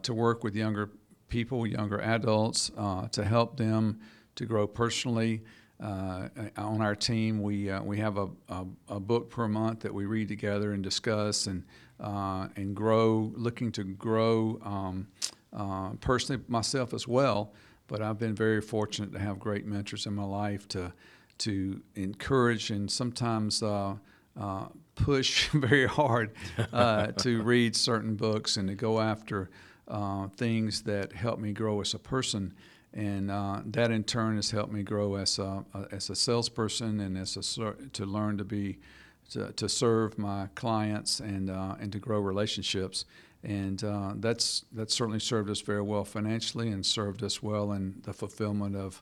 to 0.03 0.13
work 0.13 0.43
with 0.43 0.55
younger 0.55 0.91
people, 1.27 1.65
younger 1.65 1.99
adults, 2.01 2.71
to 3.11 3.23
help 3.23 3.57
them 3.57 3.99
to 4.35 4.45
grow 4.45 4.67
personally. 4.67 5.41
Uh, 5.81 6.27
on 6.57 6.81
our 6.81 6.95
team, 6.95 7.41
we 7.41 7.69
uh, 7.69 7.81
we 7.81 7.97
have 7.97 8.17
a, 8.17 8.27
a, 8.49 8.65
a 8.89 8.99
book 8.99 9.29
per 9.29 9.47
month 9.47 9.79
that 9.79 9.93
we 9.93 10.05
read 10.05 10.27
together 10.27 10.73
and 10.73 10.83
discuss 10.83 11.47
and 11.47 11.63
uh, 11.99 12.47
and 12.55 12.75
grow, 12.75 13.31
looking 13.35 13.71
to 13.71 13.83
grow 13.83 14.59
um, 14.63 15.07
uh, 15.53 15.89
personally 16.01 16.41
myself 16.47 16.93
as 16.93 17.07
well. 17.07 17.53
But 17.87 18.01
I've 18.01 18.19
been 18.19 18.35
very 18.35 18.61
fortunate 18.61 19.11
to 19.13 19.19
have 19.19 19.39
great 19.39 19.65
mentors 19.65 20.05
in 20.05 20.13
my 20.13 20.23
life 20.23 20.67
to 20.69 20.93
to 21.39 21.81
encourage 21.95 22.69
and 22.69 22.89
sometimes 22.89 23.63
uh, 23.63 23.95
uh, 24.39 24.65
push 24.95 25.47
very 25.53 25.87
hard 25.87 26.31
uh, 26.71 27.07
to 27.07 27.41
read 27.43 27.75
certain 27.75 28.15
books 28.15 28.57
and 28.57 28.67
to 28.69 28.75
go 28.75 28.99
after 28.99 29.49
uh, 29.87 30.27
things 30.27 30.83
that 30.83 31.11
help 31.13 31.39
me 31.39 31.51
grow 31.51 31.81
as 31.81 31.93
a 31.93 31.99
person. 31.99 32.53
And 32.93 33.31
uh, 33.31 33.61
that 33.67 33.89
in 33.91 34.03
turn 34.03 34.35
has 34.35 34.51
helped 34.51 34.73
me 34.73 34.83
grow 34.83 35.15
as 35.15 35.39
a, 35.39 35.63
as 35.91 36.09
a 36.09 36.15
salesperson 36.15 36.99
and 36.99 37.17
as 37.17 37.37
a, 37.37 37.73
to 37.93 38.05
learn 38.05 38.37
to 38.37 38.43
be 38.43 38.79
to, 39.31 39.51
to 39.53 39.69
serve 39.69 40.17
my 40.17 40.47
clients 40.55 41.21
and 41.21 41.49
uh, 41.49 41.75
and 41.79 41.91
to 41.91 41.99
grow 41.99 42.19
relationships. 42.19 43.05
And 43.43 43.83
uh, 43.83 44.13
that's 44.17 44.65
that's 44.73 44.93
certainly 44.93 45.19
served 45.19 45.49
us 45.49 45.61
very 45.61 45.81
well 45.81 46.03
financially 46.03 46.69
and 46.69 46.85
served 46.85 47.23
us 47.23 47.41
well 47.41 47.71
in 47.71 48.01
the 48.03 48.13
fulfillment 48.13 48.75
of 48.75 49.01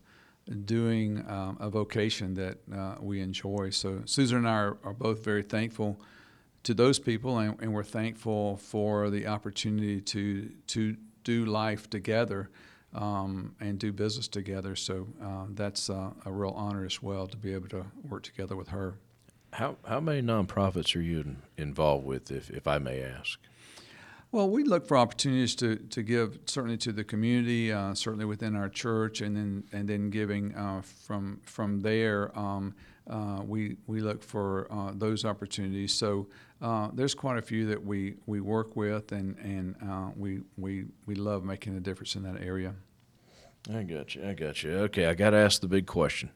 doing 0.66 1.24
um, 1.28 1.58
a 1.60 1.70
vocation 1.70 2.34
that 2.36 2.58
uh, 2.74 2.96
we 3.00 3.22
enjoy. 3.22 3.70
So 3.72 4.02
Susan 4.06 4.40
and 4.40 4.48
I 4.48 4.54
are, 4.54 4.78
are 4.84 4.94
both 4.94 5.24
very 5.24 5.44
thankful 5.44 6.00
to 6.64 6.74
those 6.74 7.00
people, 7.00 7.40
and, 7.40 7.60
and 7.62 7.74
we're 7.74 7.84
thankful 7.84 8.58
for 8.58 9.10
the 9.10 9.28
opportunity 9.28 10.00
to 10.02 10.50
to 10.68 10.96
do 11.24 11.46
life 11.46 11.90
together 11.90 12.50
um, 12.94 13.56
and 13.60 13.80
do 13.80 13.92
business 13.92 14.28
together. 14.28 14.76
So 14.76 15.08
uh, 15.24 15.46
that's 15.50 15.90
uh, 15.90 16.12
a 16.26 16.32
real 16.32 16.52
honor 16.52 16.86
as 16.86 17.02
well 17.02 17.28
to 17.28 17.38
be 17.38 17.54
able 17.54 17.70
to 17.70 17.86
work 18.08 18.24
together 18.24 18.56
with 18.56 18.70
her. 18.70 18.96
How 19.54 19.78
how 19.88 20.00
many 20.00 20.22
nonprofits 20.22 20.96
are 20.96 21.02
you 21.02 21.22
in, 21.22 21.38
involved 21.58 22.06
with, 22.06 22.32
if 22.32 22.50
if 22.50 22.68
I 22.68 22.78
may 22.78 23.02
ask? 23.02 23.40
Well, 24.32 24.48
we 24.48 24.64
look 24.64 24.88
for 24.88 24.96
opportunities 24.96 25.56
to, 25.56 25.76
to 25.76 26.04
give 26.04 26.38
certainly 26.46 26.78
to 26.78 26.92
the 26.92 27.04
community, 27.04 27.72
uh, 27.72 27.96
certainly 27.96 28.26
within 28.26 28.56
our 28.56 28.70
church, 28.70 29.22
and 29.22 29.36
then 29.36 29.64
and 29.72 29.88
then 29.88 30.12
giving 30.12 30.56
uh, 30.56 30.82
from 30.84 31.42
from 31.44 31.80
there. 31.80 32.38
Um, 32.38 32.76
uh, 33.10 33.42
we 33.46 33.78
we 33.88 34.02
look 34.02 34.24
for 34.24 34.68
uh, 34.72 34.92
those 34.94 35.26
opportunities. 35.26 35.94
So 35.94 36.28
uh, 36.62 36.90
there's 36.94 37.16
quite 37.16 37.38
a 37.38 37.42
few 37.42 37.66
that 37.68 37.84
we, 37.84 38.16
we 38.26 38.42
work 38.42 38.76
with, 38.76 39.12
and 39.12 39.38
and 39.38 39.76
uh, 39.88 40.10
we 40.16 40.42
we 40.58 40.86
we 41.06 41.16
love 41.16 41.44
making 41.44 41.76
a 41.76 41.80
difference 41.80 42.16
in 42.16 42.24
that 42.24 42.42
area. 42.42 42.76
I 43.74 43.84
got 43.84 44.16
you. 44.16 44.28
I 44.28 44.34
got 44.34 44.64
you. 44.64 44.72
Okay, 44.72 45.06
I 45.06 45.14
got 45.14 45.32
to 45.32 45.38
ask 45.38 45.62
the 45.62 45.68
big 45.68 45.86
question. 45.86 46.30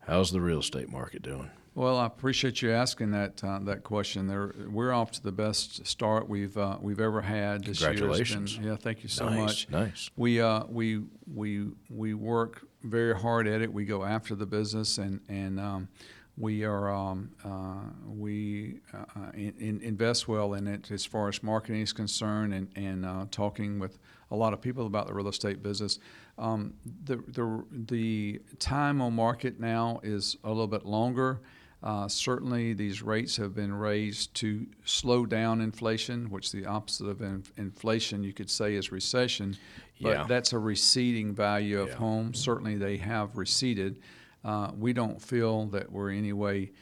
How's 0.00 0.30
the 0.30 0.40
real 0.40 0.60
estate 0.60 0.88
market 0.88 1.22
doing? 1.22 1.50
Well, 1.74 1.98
I 1.98 2.06
appreciate 2.06 2.62
you 2.62 2.72
asking 2.72 3.12
that 3.12 3.44
uh, 3.44 3.60
that 3.60 3.84
question. 3.84 4.26
There, 4.26 4.54
we're 4.68 4.92
off 4.92 5.12
to 5.12 5.22
the 5.22 5.32
best 5.32 5.86
start 5.86 6.28
we've 6.28 6.56
uh, 6.58 6.78
we've 6.80 7.00
ever 7.00 7.20
had 7.20 7.64
this 7.64 7.80
year. 7.80 7.90
Congratulations. 7.90 8.58
yeah, 8.58 8.76
thank 8.76 9.04
you 9.04 9.08
so 9.08 9.28
nice, 9.28 9.38
much. 9.38 9.70
nice. 9.70 10.10
We 10.16 10.40
uh, 10.40 10.64
we 10.68 11.02
we 11.32 11.68
we 11.88 12.14
work 12.14 12.66
very 12.82 13.16
hard 13.16 13.46
at 13.46 13.62
it. 13.62 13.72
We 13.72 13.84
go 13.84 14.04
after 14.04 14.34
the 14.34 14.46
business, 14.46 14.98
and 14.98 15.20
and 15.28 15.60
um, 15.60 15.88
we 16.36 16.64
are 16.64 16.92
um, 16.92 17.30
uh, 17.44 17.92
we 18.04 18.80
uh, 18.92 19.30
in, 19.34 19.54
in 19.58 19.80
invest 19.80 20.26
well 20.26 20.54
in 20.54 20.66
it 20.66 20.90
as 20.90 21.04
far 21.04 21.28
as 21.28 21.40
marketing 21.40 21.82
is 21.82 21.92
concerned, 21.92 22.52
and 22.52 22.68
and 22.74 23.06
uh, 23.06 23.26
talking 23.30 23.78
with 23.78 24.00
a 24.32 24.36
lot 24.36 24.52
of 24.52 24.60
people 24.60 24.86
about 24.86 25.06
the 25.06 25.14
real 25.14 25.28
estate 25.28 25.62
business. 25.62 26.00
Um, 26.36 26.74
the 27.04 27.18
the 27.28 27.64
the 27.70 28.40
time 28.58 29.00
on 29.00 29.14
market 29.14 29.60
now 29.60 30.00
is 30.02 30.36
a 30.42 30.48
little 30.48 30.66
bit 30.66 30.84
longer. 30.84 31.40
Uh, 31.82 32.06
certainly, 32.08 32.74
these 32.74 33.00
rates 33.02 33.36
have 33.38 33.54
been 33.54 33.72
raised 33.72 34.34
to 34.34 34.66
slow 34.84 35.24
down 35.24 35.60
inflation, 35.62 36.28
which 36.28 36.52
the 36.52 36.66
opposite 36.66 37.06
of 37.06 37.22
in- 37.22 37.42
inflation, 37.56 38.22
you 38.22 38.32
could 38.34 38.50
say, 38.50 38.74
is 38.74 38.92
recession. 38.92 39.56
But 40.00 40.10
Yeah. 40.10 40.24
that's 40.28 40.52
a 40.52 40.58
receding 40.58 41.34
value 41.34 41.80
of 41.80 41.88
Yeah. 41.88 41.94
homes. 41.96 42.38
Certainly, 42.38 42.76
they 42.76 42.98
have 42.98 43.36
receded. 43.38 43.98
Uh, 44.44 44.72
we 44.78 44.92
don't 44.92 45.20
feel 45.20 45.66
that 45.66 45.90
we're 45.90 46.10
any 46.10 46.32
way 46.32 46.72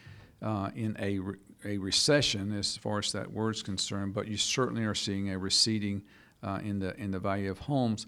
uh, 0.40 0.71
in 0.76 0.97
a, 1.00 1.19
re- 1.19 1.37
a 1.64 1.78
recession 1.78 2.52
as 2.52 2.76
far 2.76 2.99
as 3.00 3.11
that 3.11 3.33
word's 3.33 3.61
concerned, 3.62 4.14
but 4.14 4.28
you 4.28 4.37
certainly 4.37 4.85
are 4.85 4.95
seeing 4.95 5.31
a 5.31 5.38
receding 5.38 6.00
uh, 6.45 6.61
in 6.62 6.78
the 6.78 6.97
in 7.00 7.11
the 7.11 7.19
value 7.19 7.50
of 7.50 7.59
homes. 7.59 8.07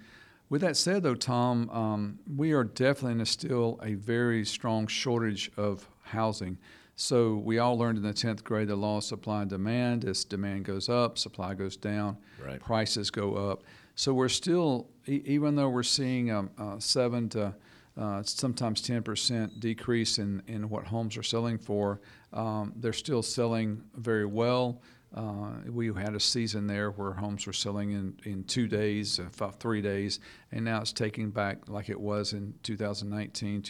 With 0.49 0.61
that 0.61 0.77
said, 0.77 1.03
though, 1.03 1.17
Tom, 1.17 1.69
um, 1.71 2.19
we 2.37 2.53
are 2.53 2.63
definitely 2.63 3.13
in 3.15 3.21
a 3.21 3.27
still 3.27 3.81
a 3.83 3.95
very 3.95 4.45
strong 4.45 4.87
shortage 4.87 5.51
of 5.57 5.89
housing. 6.03 6.57
So 7.01 7.37
we 7.37 7.59
all 7.59 7.79
learned 7.79 7.97
in 7.97 8.05
the 8.05 8.13
tenth 8.13 8.45
grade 8.45 8.69
the 8.69 8.77
law 8.77 8.99
of 8.99 9.05
supply 9.05 9.41
and 9.41 9.49
demand. 9.49 10.05
As 10.05 10.23
demand 10.23 10.67
goes 10.67 10.91
up, 10.91 11.17
supply 11.17 11.55
goes 11.55 11.75
down, 11.75 12.19
Right. 12.45 12.61
prices 12.61 13.11
go 13.11 13.37
up. 13.37 13.63
So 13.95 14.13
we're 14.13 14.29
still, 14.29 14.91
e- 15.09 15.23
even 15.25 15.57
though 15.57 15.71
we're 15.71 15.83
seeing 15.83 16.31
a, 16.31 16.43
a 16.59 16.79
seven 16.79 17.31
to 17.31 17.55
uh, 17.97 18.23
sometimes 18.23 18.83
10% 18.83 19.59
decrease 19.61 20.19
in, 20.19 20.43
in 20.47 20.69
what 20.69 20.85
homes 20.87 21.17
are 21.17 21.23
selling 21.23 21.57
for, 21.57 22.03
um, 22.35 22.75
they're 22.77 22.93
still 22.93 23.23
selling 23.23 23.83
very 23.97 24.27
well. 24.27 24.83
Uh, 25.15 25.53
we 25.71 25.87
had 25.95 26.15
a 26.15 26.21
season 26.21 26.67
there 26.67 26.91
where 26.91 27.13
homes 27.15 27.47
were 27.47 27.53
selling 27.55 27.93
in, 27.93 28.15
in 28.25 28.45
two 28.45 28.69
days, 28.69 29.19
uh, 29.19 29.25
fi- 29.33 29.51
three 29.59 29.81
days, 29.81 30.21
and 30.53 30.67
now 30.67 30.83
it's 30.83 30.93
taking 30.93 31.31
back 31.31 31.67
like 31.67 31.89
it 31.89 31.99
was 31.99 32.35
in 32.35 32.53
2019, 32.63 33.63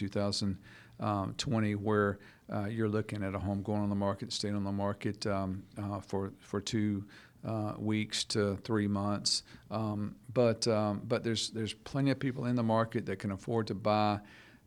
2020, 1.01 1.75
where 1.75 2.19
uh, 2.51 2.65
you're 2.65 2.89
looking 2.89 3.23
at 3.23 3.35
a 3.35 3.39
home 3.39 3.61
going 3.61 3.81
on 3.81 3.89
the 3.89 3.95
market, 3.95 4.31
staying 4.31 4.55
on 4.55 4.63
the 4.63 4.71
market 4.71 5.25
um, 5.27 5.63
uh, 5.77 5.99
for 5.99 6.31
for 6.39 6.61
two 6.61 7.03
uh, 7.45 7.73
weeks 7.77 8.23
to 8.25 8.57
three 8.57 8.87
months. 8.87 9.43
Um, 9.69 10.15
but 10.33 10.67
um, 10.67 11.01
but 11.07 11.23
there's 11.23 11.49
there's 11.49 11.73
plenty 11.73 12.11
of 12.11 12.19
people 12.19 12.45
in 12.45 12.55
the 12.55 12.63
market 12.63 13.05
that 13.07 13.19
can 13.19 13.31
afford 13.31 13.67
to 13.67 13.75
buy. 13.75 14.19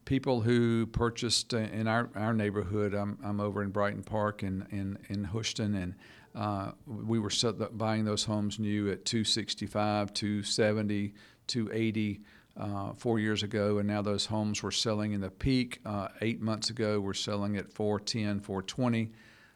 People 0.05 0.43
who 0.43 0.85
purchased 0.87 1.55
in 1.55 1.89
our, 1.89 2.11
our 2.15 2.35
neighborhood, 2.35 2.93
I'm, 2.93 3.19
I'm 3.25 3.41
over 3.41 3.63
in 3.63 3.71
Brighton 3.71 4.03
Park 4.03 4.43
in, 4.43 4.67
in, 4.71 4.99
in 5.09 5.25
Hoschton, 5.25 5.83
and 5.83 5.95
uh, 6.35 6.73
we 6.87 7.19
were 7.19 7.31
buying 7.73 8.05
those 8.05 8.23
homes 8.23 8.59
new 8.59 8.91
at 8.91 9.07
265, 9.07 10.13
270, 10.13 11.15
280 11.47 12.21
uh, 12.57 12.93
four 12.93 13.19
years 13.19 13.43
ago, 13.43 13.79
and 13.79 13.89
now 13.89 14.03
those 14.03 14.27
homes 14.27 14.63
were 14.63 14.71
selling 14.71 15.13
in 15.13 15.21
the 15.21 15.31
peak. 15.31 15.81
Uh, 15.85 16.09
eight 16.21 16.41
months 16.41 16.71
ago, 16.71 17.01
we're 17.01 17.15
selling 17.15 17.57
at 17.57 17.73
410, 17.73 18.41
420. 18.41 19.11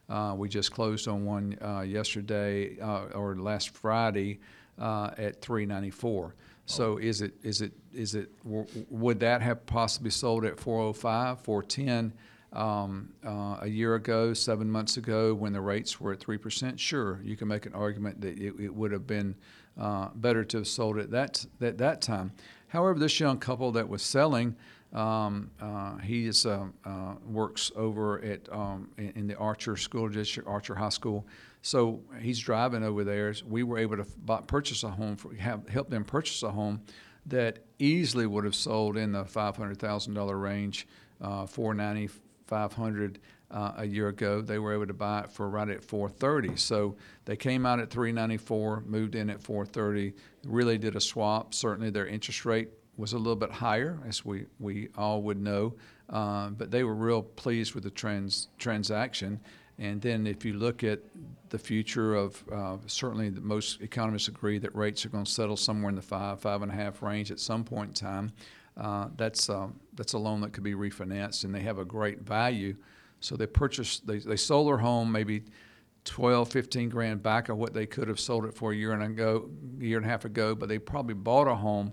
Uh, 0.09 0.35
we 0.37 0.49
just 0.49 0.73
closed 0.73 1.07
on 1.07 1.25
one 1.25 1.57
uh, 1.63 1.81
yesterday 1.81 2.79
uh, 2.81 3.05
or 3.15 3.37
last 3.37 3.71
Friday 3.71 4.41
uh, 4.79 5.11
at 5.19 5.41
394. 5.41 6.35
So 6.67 6.99
is 6.99 7.23
it 7.23 7.33
is 7.43 7.63
it 7.63 7.73
is 7.95 8.15
it 8.15 8.31
w- 8.45 8.67
would 8.91 9.21
that 9.21 9.41
have 9.41 9.65
possibly 9.65 10.11
sold 10.11 10.45
at 10.45 10.61
405, 10.61 11.41
410 11.41 12.13
um, 12.53 13.13
uh, 13.25 13.59
a 13.61 13.69
year 13.69 13.95
ago, 13.95 14.35
seven 14.35 14.71
months 14.71 14.97
ago 14.97 15.35
when 15.35 15.53
the 15.53 15.61
rates 15.61 16.01
were 16.01 16.13
at 16.13 16.21
three 16.21 16.39
percent? 16.39 16.81
Sure, 16.81 17.21
you 17.23 17.37
can 17.37 17.49
make 17.49 17.67
an 17.67 17.75
argument 17.75 18.21
that 18.21 18.39
it, 18.39 18.55
it 18.59 18.75
would 18.75 18.93
have 18.93 19.07
been 19.07 19.35
uh, 19.79 20.09
better 20.15 20.45
to 20.45 20.59
have 20.59 20.67
sold 20.67 20.99
it 20.99 21.11
that 21.11 21.47
that 21.59 21.79
that 21.79 22.01
time. 22.01 22.33
However, 22.69 22.99
this 22.99 23.21
young 23.21 23.39
couple 23.39 23.73
that 23.73 23.89
was 23.89 24.03
selling. 24.03 24.57
Um, 24.91 25.51
uh, 25.61 25.99
he 25.99 26.27
is, 26.27 26.47
uh, 26.47 26.65
uh, 26.87 27.17
works 27.27 27.71
over 27.77 28.25
at 28.25 28.51
um, 28.51 28.89
in, 28.97 29.13
in 29.17 29.27
the 29.27 29.37
Archer 29.37 29.77
School 29.77 30.09
District, 30.09 30.49
Archer 30.49 30.75
High 30.75 30.89
School. 30.89 31.27
So 31.61 32.01
he's 32.19 32.39
driving 32.39 32.83
over 32.83 33.05
there. 33.05 33.35
We 33.47 33.65
were 33.65 33.77
able 33.77 33.99
to 33.99 34.07
buy, 34.25 34.41
purchase 34.41 34.85
a 34.85 34.89
home, 34.89 35.17
for, 35.17 35.35
have, 35.35 35.69
help 35.69 35.91
them 35.91 36.05
purchase 36.05 36.43
a 36.43 36.51
home 36.51 36.81
that 37.27 37.59
easily 37.79 38.27
would 38.27 38.45
have 38.45 38.55
sold 38.55 38.97
in 38.97 39.13
the 39.13 39.27
five 39.27 39.59
hundred 39.59 39.79
thousand 39.79 40.15
dollar 40.15 40.39
range, 40.39 40.89
uh, 41.21 41.45
four 41.45 41.75
ninety, 42.51 42.69
five 42.69 42.73
hundred 42.73 43.19
uh, 43.51 43.73
a 43.77 43.85
year 43.85 44.09
ago. 44.09 44.43
They 44.43 44.59
were 44.59 44.75
able 44.75 44.87
to 44.87 44.95
buy 44.95 45.21
it 45.21 45.33
for 45.33 45.49
right 45.49 45.69
at 45.69 45.85
four 45.85 46.09
thirty. 46.09 46.57
So 46.57 46.97
they 47.25 47.37
came 47.37 47.67
out 47.67 47.81
at 47.81 47.91
three 47.91 48.13
ninety 48.13 48.37
four, 48.37 48.83
moved 48.87 49.15
in 49.15 49.31
at 49.31 49.41
four 49.41 49.67
thirty. 49.67 50.15
Really 50.47 50.79
did 50.79 50.97
a 50.97 51.01
swap. 51.01 51.55
Certainly 51.55 51.91
their 51.91 52.07
interest 52.07 52.45
rate 52.45 52.69
was 52.97 53.13
a 53.13 53.19
little 53.19 53.37
bit 53.37 53.53
higher, 53.53 53.99
as 54.09 54.25
we, 54.25 54.47
we 54.59 54.89
all 54.97 55.23
would 55.23 55.41
know, 55.41 55.73
uh, 56.09 56.49
but 56.51 56.73
they 56.73 56.83
were 56.83 56.97
real 56.97 57.23
pleased 57.23 57.73
with 57.73 57.85
the 57.85 57.91
trans, 57.91 58.49
transaction. 58.59 59.39
And 59.79 60.03
then 60.03 60.27
if 60.27 60.45
you 60.45 60.55
look 60.55 60.83
at 60.83 60.99
the 61.51 61.59
future 61.59 62.17
of, 62.17 62.43
uh, 62.53 62.79
certainly 62.89 63.31
most 63.31 63.81
economists 63.83 64.27
agree 64.27 64.59
that 64.59 64.75
rates 64.75 65.07
are 65.07 65.11
going 65.11 65.25
to 65.25 65.31
settle 65.31 65.57
somewhere 65.57 65.91
in 65.91 65.95
the 65.95 66.03
five, 66.03 66.41
five 66.41 66.63
and 66.63 66.73
a 66.73 66.75
half 66.75 67.01
range 67.01 67.31
at 67.31 67.39
some 67.39 67.63
point 67.63 67.91
in 67.91 67.95
time. 67.95 68.33
Uh, 68.79 69.09
that's, 69.17 69.51
uh, 69.51 69.67
that's 69.95 70.13
a 70.13 70.19
loan 70.19 70.41
that 70.41 70.53
could 70.53 70.63
be 70.63 70.75
refinanced, 70.75 71.45
and 71.45 71.53
they 71.55 71.61
have 71.61 71.79
a 71.79 71.85
great 71.85 72.21
value. 72.21 72.77
So 73.21 73.37
they 73.37 73.47
purchased, 73.47 74.07
they, 74.07 74.19
they 74.19 74.37
sold 74.37 74.69
their 74.69 74.79
home 74.79 75.11
maybe 75.11 75.43
12, 76.05 76.49
15 76.49 76.89
grand 76.89 77.23
back 77.23 77.49
of 77.49 77.57
what 77.59 77.75
they 77.75 77.87
could 77.87 78.07
have 78.09 78.21
sold 78.21 78.45
it 78.45 78.55
for 78.55 78.73
a 78.73 78.77
year 78.77 78.93
and 78.93 79.03
ago, 79.03 79.51
year 79.81 79.97
and 79.97 80.07
a 80.07 80.09
half 80.09 80.25
ago, 80.25 80.55
but 80.55 80.69
they 80.69 80.79
probably 80.79 81.15
bought 81.15 81.49
a 81.49 81.55
home 81.57 81.93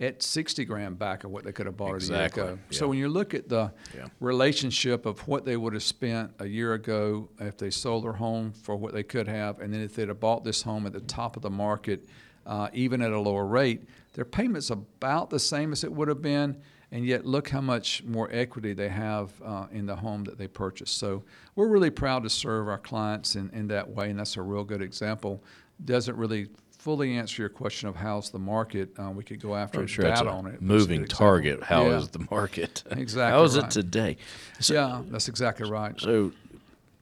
at 0.00 0.24
60 0.24 0.64
grand 0.64 0.98
back 0.98 1.22
of 1.22 1.30
what 1.30 1.44
they 1.44 1.52
could 1.52 1.66
have 1.66 1.76
bought 1.76 1.94
Exactly, 1.94 2.42
a 2.42 2.46
year 2.46 2.52
ago. 2.54 2.62
yeah. 2.68 2.78
So 2.78 2.88
when 2.88 2.98
you 2.98 3.08
look 3.08 3.32
at 3.32 3.48
the 3.48 3.72
Yeah. 3.96 4.06
relationship 4.18 5.06
of 5.06 5.20
what 5.28 5.44
they 5.44 5.56
would 5.56 5.72
have 5.72 5.84
spent 5.84 6.32
a 6.40 6.46
year 6.46 6.74
ago 6.74 7.28
if 7.38 7.56
they 7.56 7.70
sold 7.70 8.04
their 8.04 8.14
home 8.14 8.52
for 8.52 8.74
what 8.74 8.92
they 8.92 9.04
could 9.04 9.28
have, 9.28 9.60
and 9.60 9.72
then 9.72 9.80
if 9.80 9.94
they'd 9.94 10.08
have 10.08 10.18
bought 10.18 10.42
this 10.42 10.62
home 10.62 10.84
at 10.84 10.92
the 10.92 11.00
top 11.00 11.36
of 11.36 11.42
the 11.42 11.50
market, 11.50 12.08
uh, 12.44 12.68
even 12.72 13.00
at 13.00 13.12
a 13.12 13.20
lower 13.20 13.46
rate, 13.46 13.84
their 14.14 14.24
payment's 14.24 14.70
about 14.70 15.30
the 15.30 15.38
same 15.38 15.70
as 15.72 15.84
it 15.84 15.92
would 15.92 16.08
have 16.08 16.22
been, 16.22 16.56
and 16.90 17.04
yet 17.04 17.26
look 17.26 17.48
how 17.50 17.60
much 17.60 18.02
more 18.04 18.28
equity 18.32 18.72
they 18.72 18.88
have 18.88 19.30
uh, 19.44 19.66
in 19.72 19.86
the 19.86 19.96
home 19.96 20.24
that 20.24 20.38
they 20.38 20.46
purchased. 20.48 20.96
So 20.98 21.22
we're 21.56 21.68
really 21.68 21.90
proud 21.90 22.22
to 22.22 22.30
serve 22.30 22.68
our 22.68 22.78
clients 22.78 23.36
in, 23.36 23.50
in 23.50 23.68
that 23.68 23.88
way, 23.90 24.10
and 24.10 24.18
that's 24.18 24.36
a 24.36 24.42
real 24.42 24.64
good 24.64 24.80
example. 24.82 25.42
Doesn't 25.84 26.16
really 26.16 26.48
fully 26.78 27.16
answer 27.16 27.40
your 27.42 27.48
question 27.48 27.88
of 27.88 27.96
how's 27.96 28.30
the 28.30 28.38
market. 28.38 28.90
Uh, 28.98 29.10
we 29.10 29.24
could 29.24 29.40
go 29.40 29.56
after 29.56 29.88
sure 29.88 30.04
it's 30.06 30.20
data 30.20 30.30
a 30.30 30.32
on 30.32 30.46
it. 30.46 30.60
moving 30.62 31.04
target. 31.06 31.62
How 31.64 31.86
is 31.86 32.04
Yeah. 32.04 32.08
the 32.12 32.26
market? 32.30 32.84
Exactly 32.90 33.32
How 33.38 33.42
is 33.44 33.56
right. 33.56 33.64
it 33.64 33.70
today? 33.70 34.16
So, 34.60 34.74
yeah, 34.74 35.02
that's 35.08 35.28
exactly 35.28 35.68
right. 35.68 35.98
So 36.00 36.30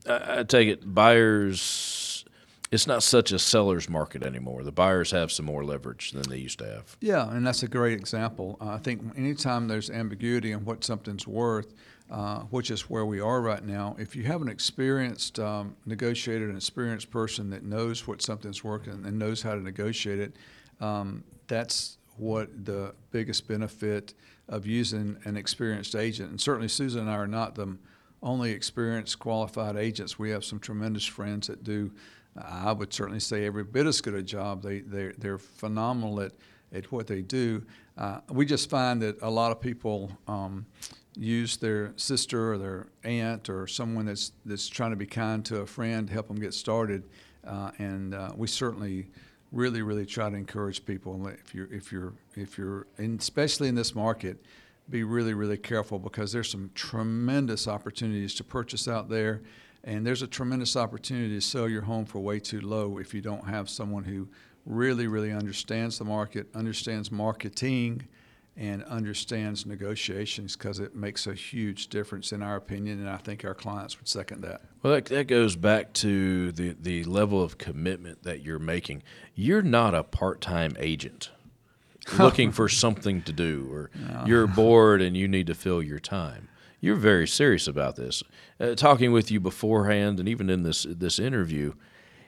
I 0.08 0.44
take 0.44 0.68
it 0.68 0.94
buyers. 0.94 1.91
It's 2.72 2.86
not 2.86 3.02
such 3.02 3.32
a 3.32 3.38
seller's 3.38 3.90
market 3.90 4.22
anymore. 4.22 4.62
The 4.64 4.72
buyers 4.72 5.10
have 5.10 5.30
some 5.30 5.44
more 5.44 5.62
leverage 5.62 6.12
than 6.12 6.22
they 6.22 6.38
used 6.38 6.58
to 6.60 6.64
have. 6.64 6.96
Yeah, 7.02 7.30
and 7.30 7.46
that's 7.46 7.62
a 7.62 7.68
great 7.68 7.98
example. 7.98 8.56
Uh, 8.62 8.70
I 8.70 8.78
think 8.78 9.02
anytime 9.14 9.68
there's 9.68 9.90
ambiguity 9.90 10.52
in 10.52 10.64
what 10.64 10.82
something's 10.82 11.26
worth, 11.26 11.74
uh, 12.10 12.40
which 12.44 12.70
is 12.70 12.88
where 12.88 13.04
we 13.04 13.20
are 13.20 13.42
right 13.42 13.62
now, 13.62 13.94
if 13.98 14.16
you 14.16 14.22
have 14.22 14.40
an 14.40 14.48
experienced 14.48 15.38
um, 15.38 15.76
negotiator, 15.84 16.48
an 16.48 16.56
experienced 16.56 17.10
person 17.10 17.50
that 17.50 17.62
knows 17.62 18.06
what 18.06 18.22
something's 18.22 18.64
worth 18.64 18.86
and, 18.86 19.04
and 19.04 19.18
knows 19.18 19.42
how 19.42 19.54
to 19.54 19.60
negotiate 19.60 20.18
it, 20.18 20.36
um, 20.80 21.22
that's 21.48 21.98
what 22.16 22.64
the 22.64 22.94
biggest 23.10 23.46
benefit 23.46 24.14
of 24.48 24.66
using 24.66 25.18
an 25.24 25.36
experienced 25.36 25.94
agent. 25.94 26.30
And 26.30 26.40
certainly, 26.40 26.68
Susan 26.68 27.02
and 27.02 27.10
I 27.10 27.16
are 27.16 27.26
not 27.26 27.54
the 27.54 27.76
only 28.22 28.50
experienced, 28.52 29.18
qualified 29.18 29.76
agents. 29.76 30.18
We 30.18 30.30
have 30.30 30.42
some 30.42 30.58
tremendous 30.58 31.04
friends 31.04 31.48
that 31.48 31.64
do. 31.64 31.92
I 32.36 32.72
would 32.72 32.92
certainly 32.92 33.20
say 33.20 33.46
every 33.46 33.64
bit 33.64 33.86
as 33.86 34.00
good 34.00 34.14
a 34.14 34.22
job. 34.22 34.62
They 34.62 34.80
they're, 34.80 35.12
they're 35.18 35.38
phenomenal 35.38 36.20
at, 36.20 36.32
at 36.72 36.90
what 36.90 37.06
they 37.06 37.22
do. 37.22 37.64
Uh, 37.96 38.20
we 38.30 38.46
just 38.46 38.70
find 38.70 39.02
that 39.02 39.20
a 39.22 39.30
lot 39.30 39.52
of 39.52 39.60
people 39.60 40.10
um, 40.26 40.64
use 41.16 41.58
their 41.58 41.92
sister 41.96 42.54
or 42.54 42.58
their 42.58 42.86
aunt 43.04 43.50
or 43.50 43.66
someone 43.66 44.06
that's 44.06 44.32
that's 44.46 44.68
trying 44.68 44.90
to 44.90 44.96
be 44.96 45.06
kind 45.06 45.44
to 45.44 45.60
a 45.60 45.66
friend 45.66 46.06
to 46.06 46.12
help 46.12 46.28
them 46.28 46.40
get 46.40 46.54
started. 46.54 47.04
Uh, 47.46 47.70
and 47.78 48.14
uh, 48.14 48.30
we 48.36 48.46
certainly 48.46 49.08
really 49.50 49.82
really 49.82 50.06
try 50.06 50.30
to 50.30 50.36
encourage 50.36 50.84
people 50.84 51.28
if 51.28 51.54
you're 51.54 51.72
if 51.72 51.92
you're 51.92 52.14
if 52.36 52.56
you're 52.56 52.86
and 52.96 53.20
especially 53.20 53.68
in 53.68 53.74
this 53.74 53.94
market 53.94 54.42
be 54.88 55.04
really 55.04 55.34
really 55.34 55.58
careful 55.58 55.98
because 55.98 56.32
there's 56.32 56.50
some 56.50 56.70
tremendous 56.74 57.68
opportunities 57.68 58.34
to 58.34 58.42
purchase 58.42 58.88
out 58.88 59.10
there 59.10 59.42
and 59.84 60.06
there's 60.06 60.22
a 60.22 60.26
tremendous 60.26 60.76
opportunity 60.76 61.34
to 61.34 61.40
sell 61.40 61.68
your 61.68 61.82
home 61.82 62.04
for 62.04 62.20
way 62.20 62.38
too 62.38 62.60
low 62.60 62.98
if 62.98 63.12
you 63.12 63.20
don't 63.20 63.46
have 63.46 63.68
someone 63.68 64.04
who 64.04 64.28
really 64.64 65.06
really 65.06 65.32
understands 65.32 65.98
the 65.98 66.04
market 66.04 66.46
understands 66.54 67.10
marketing 67.10 68.06
and 68.56 68.84
understands 68.84 69.64
negotiations 69.64 70.56
because 70.56 70.78
it 70.78 70.94
makes 70.94 71.26
a 71.26 71.34
huge 71.34 71.88
difference 71.88 72.32
in 72.32 72.42
our 72.42 72.56
opinion 72.56 73.00
and 73.00 73.08
i 73.08 73.16
think 73.16 73.44
our 73.44 73.54
clients 73.54 73.98
would 73.98 74.06
second 74.06 74.40
that 74.42 74.60
Well, 74.82 74.94
that, 74.94 75.06
that 75.06 75.26
goes 75.26 75.56
back 75.56 75.92
to 75.94 76.52
the, 76.52 76.76
the 76.80 77.04
level 77.04 77.42
of 77.42 77.56
commitment 77.56 78.24
that 78.24 78.42
you're 78.42 78.58
making. 78.58 79.02
You're 79.34 79.62
not 79.62 79.94
a 79.94 80.02
part 80.02 80.40
time 80.40 80.76
agent 80.78 81.30
looking 82.18 82.50
for 82.50 82.68
something 82.68 83.22
to 83.22 83.32
do, 83.32 83.68
or 83.70 83.90
you're 84.26 84.48
bored 84.48 85.00
and 85.00 85.16
you 85.16 85.28
need 85.28 85.46
to 85.46 85.54
fill 85.54 85.80
your 85.82 86.00
time. 86.00 86.48
You're 86.82 86.96
very 86.96 87.28
serious 87.28 87.68
about 87.68 87.94
this. 87.94 88.24
Uh, 88.60 88.74
talking 88.74 89.12
with 89.12 89.30
you 89.30 89.40
beforehand 89.40 90.18
and 90.18 90.28
even 90.28 90.50
in 90.50 90.64
this 90.64 90.84
this 90.88 91.18
interview, 91.18 91.74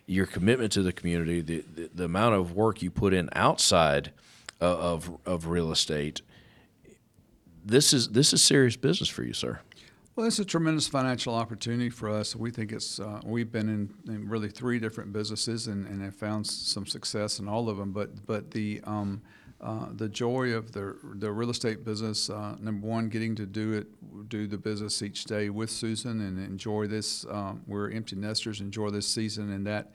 your 0.07 0.27
commitment 0.27 0.71
to 0.73 0.83
the 0.83 0.93
community, 0.93 1.41
the, 1.41 1.65
the, 1.75 1.91
the 1.93 2.05
amount 2.05 2.37
of 2.37 2.53
work 2.53 2.81
you 2.81 2.91
put 2.91 3.13
in 3.13 3.29
outside 3.35 4.13
of 4.61 5.19
of 5.27 5.49
real 5.49 5.73
estate. 5.73 6.23
This 7.65 7.93
is 7.93 8.11
this 8.11 8.33
is 8.33 8.43
serious 8.43 8.77
business 8.77 9.09
for 9.09 9.25
you, 9.25 9.33
sir. 9.33 9.59
Well, 10.17 10.29
it's 10.29 10.39
a 10.39 10.45
tremendous 10.45 10.87
financial 10.87 11.35
opportunity 11.35 11.91
for 11.91 12.09
us. 12.09 12.37
We 12.37 12.53
think 12.53 12.71
it's, 12.71 13.01
uh, 13.01 13.21
we've 13.25 13.51
been 13.51 13.69
in, 13.69 13.93
in 14.15 14.29
really 14.29 14.49
three 14.49 14.79
different 14.79 15.13
businesses 15.13 15.67
and, 15.67 15.89
and 15.89 16.01
have 16.03 16.15
found 16.15 16.47
some 16.47 16.87
success 16.87 17.41
in 17.41 17.49
all 17.49 17.69
of 17.69 17.79
them. 17.79 17.91
But, 17.91 18.25
but 18.25 18.53
the, 18.53 18.81
um, 18.85 19.23
uh, 19.65 19.87
the 19.97 20.11
joy 20.11 20.53
of 20.53 20.73
the, 20.73 20.95
the 21.15 21.33
real 21.33 21.49
estate 21.49 21.87
business, 21.87 22.29
uh, 22.29 22.55
number 22.61 22.87
one, 22.87 23.09
getting 23.09 23.35
to 23.35 23.47
do 23.47 23.73
it, 23.73 24.29
do 24.29 24.47
the 24.47 24.59
business 24.59 25.01
each 25.01 25.25
day 25.25 25.49
with 25.49 25.71
Susan 25.71 26.21
and 26.21 26.39
enjoy 26.39 26.87
this. 26.87 27.25
Um, 27.31 27.63
we're 27.67 27.91
empty 27.91 28.15
nesters, 28.15 28.61
enjoy 28.61 28.91
this 28.91 29.09
season 29.09 29.51
in 29.51 29.65
that, 29.65 29.93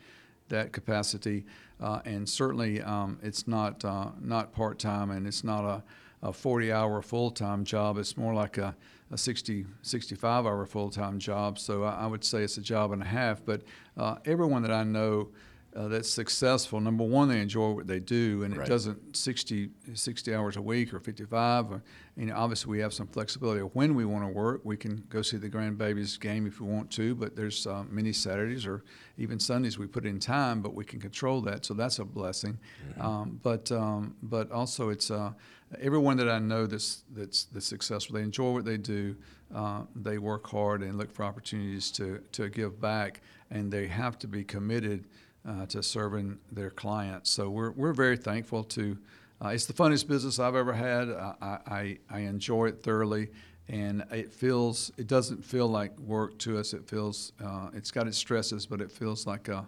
that 0.47 0.71
capacity. 0.71 1.45
Uh, 1.79 1.99
and 2.05 2.27
certainly, 2.27 2.81
um, 2.81 3.19
it's 3.21 3.47
not, 3.47 3.85
uh, 3.85 4.07
not 4.19 4.51
part-time 4.53 5.11
and 5.11 5.27
it's 5.27 5.43
not 5.43 5.63
a, 5.63 5.83
a 6.27 6.33
40 6.33 6.71
hour 6.71 7.03
full 7.03 7.29
time 7.29 7.63
job. 7.63 7.99
It's 7.99 8.17
more 8.17 8.33
like 8.33 8.57
a, 8.57 8.75
a 9.11 9.17
60, 9.19 9.67
65 9.83 10.47
hour 10.47 10.65
full 10.65 10.89
time 10.89 11.19
job. 11.19 11.59
So 11.59 11.83
I, 11.83 11.91
I 11.91 12.07
would 12.07 12.23
say 12.23 12.41
it's 12.41 12.57
a 12.57 12.61
job 12.61 12.91
and 12.91 13.03
a 13.03 13.05
half. 13.05 13.45
But 13.45 13.61
uh, 13.95 14.15
everyone 14.25 14.63
that 14.63 14.71
I 14.71 14.83
know 14.83 15.29
uh, 15.75 15.87
that's 15.87 16.09
successful, 16.09 16.79
number 16.79 17.03
one, 17.03 17.29
they 17.29 17.39
enjoy 17.39 17.69
what 17.69 17.85
they 17.85 17.99
do, 17.99 18.41
and 18.43 18.55
it 18.55 18.65
doesn't 18.67 19.15
60, 19.15 19.69
60 19.93 20.33
hours 20.33 20.57
a 20.57 20.61
week 20.61 20.91
or 20.93 20.99
55. 20.99 21.71
Or, 21.71 21.83
you 22.17 22.25
know, 22.25 22.35
obviously, 22.35 22.71
we 22.71 22.79
have 22.79 22.91
some 22.91 23.05
flexibility 23.05 23.61
of 23.61 23.75
when 23.75 23.93
we 23.93 24.03
want 24.03 24.23
to 24.23 24.29
work. 24.29 24.61
We 24.63 24.77
can 24.77 25.03
go 25.09 25.21
see 25.21 25.37
the 25.37 25.49
grandbabies 25.49 26.19
game 26.19 26.47
if 26.47 26.59
we 26.59 26.67
want 26.67 26.89
to, 26.91 27.13
but 27.13 27.35
there's 27.35 27.67
uh, 27.67 27.83
many 27.87 28.13
Saturdays 28.13 28.65
or 28.65 28.83
even 29.17 29.39
Sundays 29.39 29.77
we 29.77 29.85
put 29.85 30.05
in 30.05 30.19
time, 30.19 30.61
but 30.61 30.73
we 30.73 30.83
can 30.85 30.99
control 30.99 31.39
that, 31.41 31.65
so 31.65 31.75
that's 31.75 31.99
a 31.99 32.05
blessing. 32.05 32.57
Um, 32.99 33.39
but 33.43 33.71
um, 33.71 34.15
but 34.23 34.51
also, 34.51 34.89
it's 34.89 35.11
uh, 35.11 35.33
everyone 35.79 36.17
that 36.17 36.29
I 36.29 36.39
know 36.39 36.65
that's 36.65 37.03
that's 37.11 37.45
that's 37.45 37.67
successful. 37.67 38.15
They 38.15 38.23
enjoy 38.23 38.53
what 38.53 38.65
they 38.65 38.77
do. 38.77 39.15
Uh, 39.53 39.83
they 39.95 40.17
work 40.17 40.47
hard 40.47 40.81
and 40.81 40.97
look 40.97 41.11
for 41.11 41.23
opportunities 41.23 41.91
to 41.91 42.23
to 42.31 42.49
give 42.49 42.81
back, 42.81 43.21
and 43.51 43.71
they 43.71 43.87
have 43.87 44.17
to 44.19 44.27
be 44.27 44.43
committed 44.43 45.05
uh, 45.47 45.65
to 45.67 45.81
serving 45.83 46.37
their 46.51 46.69
clients. 46.69 47.29
So 47.29 47.49
we're 47.49 47.71
we're 47.71 47.93
very 47.93 48.17
thankful 48.17 48.63
to. 48.65 48.97
Uh, 49.41 49.49
it's 49.49 49.65
the 49.65 49.73
funnest 49.73 50.07
business 50.07 50.37
I've 50.37 50.55
ever 50.55 50.73
had. 50.73 51.09
I, 51.09 51.59
I, 51.65 51.97
I 52.09 52.19
enjoy 52.19 52.65
it 52.67 52.83
thoroughly, 52.83 53.29
and 53.69 54.03
it 54.11 54.33
feels 54.33 54.91
it 54.97 55.07
doesn't 55.07 55.45
feel 55.45 55.67
like 55.67 55.97
work 55.99 56.37
to 56.39 56.57
us. 56.57 56.73
It 56.73 56.85
feels 56.85 57.31
uh, 57.43 57.69
it's 57.73 57.91
got 57.91 58.05
its 58.07 58.17
stresses, 58.17 58.65
but 58.65 58.81
it 58.81 58.91
feels 58.91 59.25
like 59.25 59.47
a, 59.47 59.65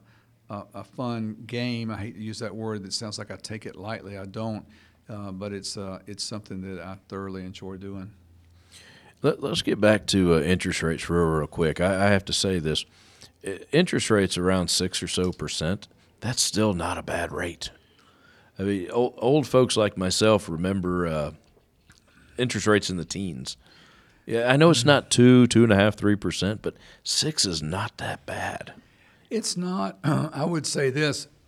a 0.50 0.64
a 0.74 0.84
fun 0.84 1.38
game. 1.48 1.90
I 1.90 1.98
hate 1.98 2.16
to 2.16 2.22
use 2.22 2.40
that 2.40 2.54
word. 2.54 2.84
That 2.84 2.94
sounds 2.94 3.18
like 3.18 3.32
I 3.32 3.38
take 3.38 3.66
it 3.66 3.78
lightly. 3.78 4.18
I 4.18 4.26
don't, 4.26 4.66
uh, 5.08 5.32
but 5.32 5.54
it's 5.54 5.78
uh, 5.78 6.00
it's 6.06 6.24
something 6.24 6.62
that 6.62 6.84
I 6.84 6.98
thoroughly 7.08 7.46
enjoy 7.46 7.78
doing. 7.78 8.12
Let, 9.22 9.42
let's 9.42 9.62
get 9.62 9.80
back 9.80 10.08
to 10.08 10.34
uh, 10.34 10.40
interest 10.42 10.82
rates 10.82 11.10
real, 11.10 11.24
real 11.24 11.48
quick. 11.48 11.80
I, 11.80 12.08
I 12.08 12.10
have 12.10 12.26
to 12.26 12.34
say 12.34 12.60
this: 12.60 12.86
interest 13.44 14.10
rates 14.10 14.38
around 14.38 14.70
six 14.70 15.02
or 15.02 15.08
so 15.08 15.32
percent. 15.32 15.88
That's 16.20 16.42
still 16.42 16.74
not 16.74 16.98
a 16.98 17.04
bad 17.04 17.32
rate. 17.32 17.72
I 18.60 18.64
mean, 18.64 18.92
old, 18.92 19.16
old 19.18 19.48
folks 19.48 19.76
like 19.76 19.98
myself 19.98 20.48
remember 20.48 21.08
uh, 21.08 21.32
interest 22.38 22.68
rates 22.68 22.90
in 22.90 22.98
the 22.98 23.06
teens. 23.06 23.58
Yeah, 24.26 24.52
I 24.52 24.56
know 24.56 24.70
it's 24.70 24.86
not 24.86 25.10
two, 25.10 25.48
two 25.48 25.64
and 25.64 25.74
a 25.74 25.76
half, 25.76 25.96
three 25.96 26.16
percent, 26.16 26.62
but 26.62 26.76
six 27.04 27.46
is 27.46 27.64
not 27.64 27.98
that 27.98 28.26
bad. 28.26 28.74
It's 29.30 29.58
not. 29.58 29.98
I 30.04 30.46
would 30.46 30.68
say 30.68 30.90
this: 30.92 31.28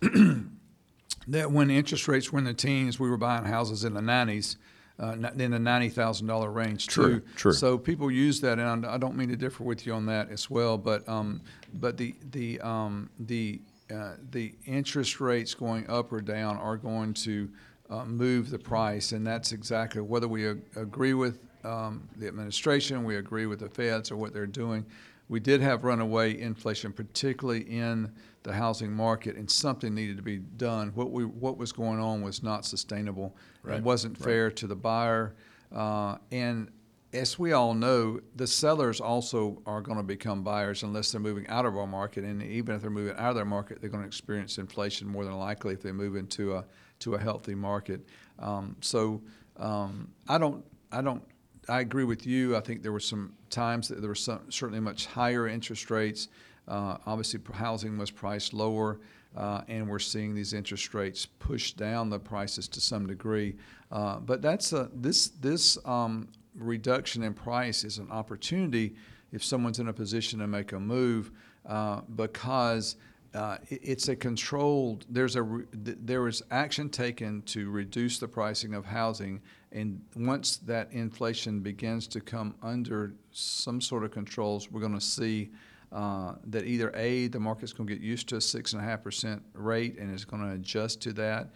that 1.28 1.52
when 1.52 1.70
interest 1.70 2.08
rates 2.08 2.32
were 2.32 2.40
in 2.40 2.44
the 2.44 2.54
teens, 2.54 2.98
we 2.98 3.08
were 3.08 3.16
buying 3.16 3.44
houses 3.44 3.84
in 3.84 3.94
the 3.94 4.02
nineties, 4.02 4.56
uh, 5.00 5.16
in 5.36 5.50
the 5.50 5.58
ninety 5.58 5.88
thousand 5.88 6.26
dollar 6.26 6.50
range 6.50 6.86
True, 6.86 7.20
too. 7.20 7.26
true. 7.36 7.52
So 7.52 7.76
people 7.76 8.10
use 8.10 8.40
that, 8.42 8.58
and 8.58 8.86
I 8.86 8.96
don't 8.98 9.16
mean 9.16 9.28
to 9.30 9.36
differ 9.36 9.64
with 9.64 9.86
you 9.86 9.92
on 9.92 10.06
that 10.06 10.30
as 10.30 10.48
well. 10.48 10.78
But 10.78 11.08
um, 11.08 11.40
but 11.74 11.96
the 11.96 12.14
the 12.30 12.60
um, 12.60 13.10
the 13.18 13.60
uh, 13.94 14.14
the 14.30 14.54
interest 14.66 15.20
rates 15.20 15.54
going 15.54 15.88
up 15.90 16.12
or 16.12 16.20
down 16.20 16.56
are 16.58 16.76
going 16.76 17.14
to 17.14 17.48
uh, 17.90 18.04
move 18.04 18.50
the 18.50 18.58
price, 18.58 19.12
and 19.12 19.26
that's 19.26 19.52
exactly 19.52 20.00
whether 20.00 20.28
we 20.28 20.48
ag- 20.48 20.62
agree 20.76 21.14
with 21.14 21.38
um, 21.64 22.08
the 22.16 22.26
administration, 22.28 23.04
we 23.04 23.16
agree 23.16 23.46
with 23.46 23.60
the 23.60 23.68
feds 23.68 24.10
or 24.10 24.16
what 24.16 24.32
they're 24.32 24.46
doing. 24.46 24.84
We 25.28 25.40
did 25.40 25.60
have 25.62 25.84
runaway 25.84 26.38
inflation, 26.38 26.92
particularly 26.92 27.62
in 27.62 28.12
the 28.42 28.52
housing 28.52 28.92
market, 28.92 29.36
and 29.36 29.50
something 29.50 29.94
needed 29.94 30.18
to 30.18 30.22
be 30.22 30.38
done. 30.38 30.92
What 30.94 31.10
we 31.10 31.24
what 31.24 31.56
was 31.56 31.72
going 31.72 31.98
on 31.98 32.22
was 32.22 32.42
not 32.42 32.64
sustainable. 32.64 33.36
Right, 33.62 33.78
It 33.78 33.82
wasn't 33.82 34.18
fair 34.18 34.50
to 34.50 34.66
the 34.66 34.76
buyer, 34.76 35.34
uh, 35.74 36.18
and 36.30 36.70
as 37.14 37.38
we 37.38 37.52
all 37.52 37.74
know, 37.74 38.20
the 38.34 38.46
sellers 38.46 39.00
also 39.00 39.62
are 39.66 39.80
going 39.80 39.96
to 39.96 40.04
become 40.04 40.42
buyers 40.42 40.82
unless 40.82 41.12
they're 41.12 41.20
moving 41.20 41.46
out 41.46 41.64
of 41.64 41.76
our 41.76 41.86
market. 41.86 42.24
And 42.24 42.42
even 42.42 42.74
if 42.74 42.82
they're 42.82 42.90
moving 42.90 43.16
out 43.16 43.30
of 43.30 43.36
their 43.36 43.44
market, 43.44 43.80
they're 43.80 43.90
going 43.90 44.02
to 44.02 44.06
experience 44.06 44.58
inflation 44.58 45.06
more 45.06 45.24
than 45.24 45.38
likely 45.38 45.74
if 45.74 45.82
they 45.82 45.92
move 45.92 46.16
into 46.16 46.54
a 46.54 46.64
to 47.00 47.14
a 47.14 47.18
healthy 47.18 47.54
market. 47.54 48.06
Um, 48.38 48.76
so 48.80 49.22
um, 49.56 50.10
I 50.28 50.38
don't 50.38 50.64
I 50.92 51.00
don't 51.00 51.22
I 51.68 51.80
agree 51.80 52.04
with 52.04 52.26
you. 52.26 52.56
I 52.56 52.60
think 52.60 52.82
there 52.82 52.92
were 52.92 53.00
some 53.00 53.32
times 53.50 53.88
that 53.88 54.00
there 54.00 54.08
were 54.08 54.14
some, 54.14 54.40
certainly 54.50 54.80
much 54.80 55.06
higher 55.06 55.48
interest 55.48 55.90
rates. 55.90 56.28
Uh, 56.68 56.96
obviously, 57.06 57.40
housing 57.52 57.98
was 57.98 58.10
priced 58.10 58.52
lower, 58.54 59.00
uh, 59.36 59.62
and 59.68 59.88
we're 59.88 59.98
seeing 59.98 60.34
these 60.34 60.52
interest 60.52 60.94
rates 60.94 61.26
push 61.26 61.72
down 61.72 62.10
the 62.10 62.18
prices 62.18 62.68
to 62.68 62.80
some 62.80 63.06
degree. 63.06 63.54
Uh, 63.90 64.18
but 64.20 64.40
that's 64.42 64.72
a, 64.72 64.90
this 64.94 65.28
this 65.40 65.78
um, 65.84 66.28
reduction 66.54 67.22
in 67.22 67.34
price 67.34 67.84
is 67.84 67.98
an 67.98 68.10
opportunity 68.10 68.94
if 69.32 69.42
someone's 69.44 69.78
in 69.78 69.88
a 69.88 69.92
position 69.92 70.38
to 70.38 70.46
make 70.46 70.72
a 70.72 70.80
move 70.80 71.30
uh, 71.66 72.00
because 72.16 72.96
uh, 73.34 73.56
it- 73.68 73.80
it's 73.82 74.08
a 74.08 74.16
controlled. 74.16 75.04
There's 75.10 75.36
a 75.36 75.42
re- 75.42 75.64
th- 75.84 75.98
there 76.02 76.26
is 76.28 76.42
action 76.50 76.88
taken 76.88 77.42
to 77.42 77.70
reduce 77.70 78.18
the 78.18 78.28
pricing 78.28 78.74
of 78.74 78.86
housing, 78.86 79.40
and 79.74 80.00
once 80.14 80.58
that 80.58 80.92
inflation 80.92 81.60
begins 81.60 82.06
to 82.06 82.20
come 82.20 82.54
under 82.62 83.12
some 83.32 83.80
sort 83.80 84.04
of 84.04 84.12
controls, 84.12 84.70
we're 84.70 84.80
going 84.80 84.94
to 84.94 85.00
see 85.00 85.50
uh, 85.90 86.34
that 86.46 86.64
either 86.64 86.92
a 86.94 87.26
the 87.26 87.40
market's 87.40 87.72
going 87.72 87.86
to 87.86 87.92
get 87.92 88.02
used 88.02 88.28
to 88.28 88.36
a 88.36 88.40
six 88.40 88.72
and 88.72 88.80
a 88.80 88.84
half 88.84 89.02
percent 89.02 89.42
rate 89.52 89.98
and 89.98 90.12
it's 90.12 90.24
going 90.24 90.42
to 90.42 90.54
adjust 90.54 91.00
to 91.02 91.12
that. 91.12 91.50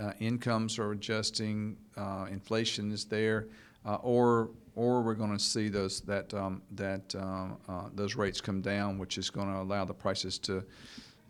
Uh, 0.00 0.12
incomes 0.20 0.78
are 0.78 0.92
adjusting, 0.92 1.76
uh, 1.96 2.26
inflation 2.30 2.92
is 2.92 3.04
there, 3.04 3.48
uh, 3.84 3.96
or 3.96 4.50
or 4.74 5.00
we're 5.00 5.14
going 5.14 5.32
to 5.32 5.42
see 5.42 5.68
those 5.68 6.02
that 6.02 6.32
um, 6.34 6.60
that 6.72 7.14
um, 7.14 7.56
those 7.94 8.14
rates 8.14 8.40
come 8.40 8.60
down, 8.60 8.98
which 8.98 9.16
is 9.16 9.30
going 9.30 9.48
to 9.48 9.58
allow 9.58 9.86
the 9.86 9.94
prices 9.94 10.38
to, 10.38 10.62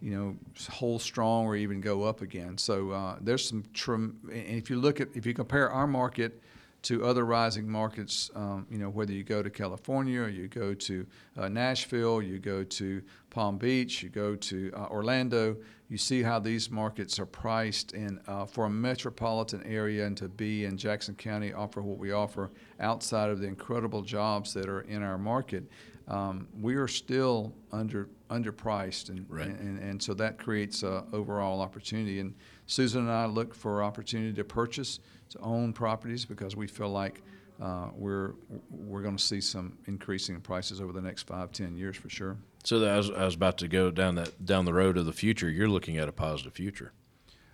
you 0.00 0.10
know, 0.10 0.36
hold 0.70 1.02
strong 1.02 1.46
or 1.46 1.56
even 1.56 1.80
go 1.80 2.04
up 2.04 2.20
again. 2.22 2.58
So 2.58 2.90
uh, 2.90 3.16
there's 3.20 3.48
some. 3.48 3.64
Trem- 3.72 4.18
and 4.30 4.58
if 4.58 4.70
you 4.70 4.78
look 4.78 5.00
at 5.00 5.08
if 5.14 5.26
you 5.26 5.34
compare 5.34 5.70
our 5.70 5.86
market 5.86 6.40
to 6.82 7.04
other 7.04 7.24
rising 7.24 7.68
markets, 7.68 8.30
um, 8.36 8.64
you 8.70 8.78
know, 8.78 8.88
whether 8.88 9.12
you 9.12 9.24
go 9.24 9.42
to 9.42 9.50
California 9.50 10.20
or 10.20 10.28
you 10.28 10.46
go 10.46 10.72
to 10.72 11.04
uh, 11.36 11.48
Nashville, 11.48 12.22
you 12.22 12.38
go 12.38 12.62
to 12.62 13.02
Palm 13.30 13.58
Beach, 13.58 14.04
you 14.04 14.08
go 14.08 14.36
to 14.36 14.70
uh, 14.72 14.86
Orlando, 14.88 15.56
you 15.88 15.98
see 15.98 16.22
how 16.22 16.38
these 16.38 16.70
markets 16.70 17.18
are 17.18 17.26
priced. 17.26 17.92
And 17.92 18.20
uh, 18.28 18.46
for 18.46 18.66
a 18.66 18.70
metropolitan 18.70 19.64
area 19.64 20.06
and 20.06 20.16
to 20.18 20.28
be 20.28 20.64
in 20.64 20.76
Jackson 20.76 21.16
County, 21.16 21.52
offer 21.52 21.82
what 21.82 21.98
we 21.98 22.12
offer 22.12 22.50
outside 22.78 23.30
of 23.30 23.40
the 23.40 23.48
incredible 23.48 24.02
jobs 24.02 24.54
that 24.54 24.68
are 24.68 24.82
in 24.82 25.02
our 25.02 25.18
market, 25.18 25.64
um, 26.08 26.46
we 26.60 26.76
are 26.76 26.88
still 26.88 27.52
under 27.72 28.08
underpriced, 28.30 29.08
and, 29.08 29.24
Right. 29.28 29.46
and 29.46 29.78
and 29.78 30.02
so 30.02 30.14
that 30.14 30.38
creates 30.38 30.82
a 30.82 31.04
overall 31.12 31.60
opportunity. 31.60 32.20
And 32.20 32.34
Susan 32.66 33.02
and 33.02 33.10
I 33.10 33.26
look 33.26 33.54
for 33.54 33.82
opportunity 33.82 34.32
to 34.34 34.44
purchase, 34.44 35.00
to 35.30 35.38
own 35.40 35.72
properties 35.72 36.24
because 36.24 36.56
we 36.56 36.66
feel 36.66 36.90
like 36.90 37.22
uh, 37.60 37.88
we're 37.94 38.34
we're 38.70 39.02
going 39.02 39.16
to 39.16 39.22
see 39.22 39.40
some 39.40 39.78
increasing 39.86 40.34
in 40.34 40.40
prices 40.40 40.80
over 40.80 40.92
the 40.92 41.00
next 41.00 41.24
five, 41.26 41.52
ten 41.52 41.76
years 41.76 41.96
for 41.96 42.08
sure. 42.08 42.36
So 42.64 42.80
that 42.80 42.90
I 42.90 42.96
was, 42.96 43.10
I 43.10 43.24
was 43.24 43.34
about 43.36 43.58
to 43.58 43.68
go 43.68 43.90
down 43.90 44.16
that 44.16 44.44
down 44.44 44.64
the 44.64 44.74
road 44.74 44.96
of 44.96 45.06
the 45.06 45.12
future. 45.12 45.48
You're 45.48 45.68
looking 45.68 45.98
at 45.98 46.08
a 46.08 46.12
positive 46.12 46.52
future 46.52 46.92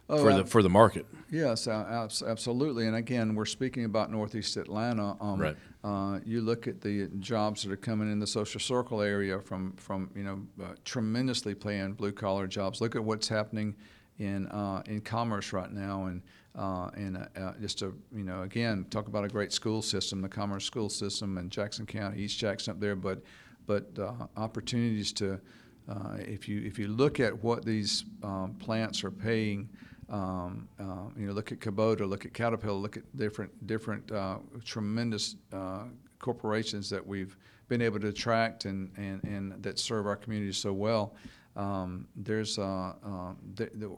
for 0.09 0.31
ab- 0.31 0.37
the 0.39 0.45
for 0.47 0.63
the 0.63 0.69
market. 0.69 1.07
Yes, 1.31 1.67
absolutely. 1.67 2.87
And 2.87 2.97
again, 2.97 3.35
we're 3.35 3.47
speaking 3.47 3.85
about 3.85 4.11
Northeast 4.11 4.57
Atlanta. 4.57 5.17
Um, 5.21 5.41
Right. 5.41 5.57
Uh, 5.85 6.21
you 6.25 6.41
look 6.41 6.69
at 6.69 6.81
the 6.81 7.09
jobs 7.19 7.65
that 7.65 7.73
are 7.73 7.77
coming 7.77 8.11
in 8.13 8.21
the 8.21 8.27
social 8.27 8.61
circle 8.61 9.01
area 9.03 9.41
from 9.41 9.73
from 9.73 10.11
you 10.15 10.23
know 10.23 10.41
uh, 10.63 10.75
tremendously 10.85 11.55
paying 11.55 11.93
blue 11.95 12.13
collar 12.13 12.47
jobs. 12.47 12.81
Look 12.81 12.95
at 12.95 13.03
what's 13.03 13.27
happening 13.29 13.75
in 14.19 14.47
uh, 14.49 14.83
in 14.87 15.01
commerce 15.01 15.53
right 15.53 15.73
now, 15.73 16.05
and 16.05 16.23
uh, 16.55 16.91
and 16.95 17.17
uh, 17.17 17.27
uh, 17.41 17.53
just 17.61 17.83
a 17.83 17.93
you 18.15 18.23
know 18.23 18.43
again 18.43 18.87
talk 18.91 19.09
about 19.09 19.25
a 19.25 19.29
great 19.29 19.53
school 19.53 19.83
system, 19.83 20.21
the 20.23 20.29
commerce 20.29 20.65
school 20.65 20.89
system 20.89 21.37
in 21.39 21.51
Jackson 21.51 21.85
County, 21.87 22.23
East 22.23 22.39
Jackson 22.39 22.73
up 22.73 22.81
there, 22.81 22.95
but 22.95 23.21
but 23.67 23.91
uh, 23.99 24.13
opportunities 24.37 25.13
to 25.15 25.41
uh, 25.89 26.17
if 26.19 26.49
you 26.49 26.63
if 26.63 26.79
you 26.79 26.87
look 26.89 27.19
at 27.19 27.43
what 27.43 27.65
these 27.65 28.05
um, 28.23 28.55
plants 28.61 29.03
are 29.03 29.11
paying. 29.11 29.69
Um, 30.09 30.69
uh, 30.79 31.09
you 31.17 31.27
know, 31.27 31.33
look 31.33 31.53
at 31.53 31.61
Kubota, 31.61 32.09
look 32.09 32.27
at 32.27 32.35
Caterpillar, 32.35 32.75
look 32.75 32.97
at 32.97 33.17
different 33.17 33.67
different 33.67 34.11
uh, 34.11 34.39
tremendous 34.65 35.37
uh, 35.53 35.85
corporations 36.19 36.91
that 36.91 37.07
we've 37.07 37.37
been 37.69 37.83
able 37.83 38.01
to 38.01 38.09
attract 38.09 38.65
and, 38.67 38.91
and, 38.97 39.23
and 39.25 39.63
that 39.63 39.79
serve 39.79 40.07
our 40.07 40.17
community 40.17 40.53
so 40.53 40.73
well. 40.73 41.15
Um, 41.57 42.07
there's 42.17 42.59
uh, 42.59 42.93
uh, 43.05 43.33
th- 43.57 43.71
th- 43.79 43.91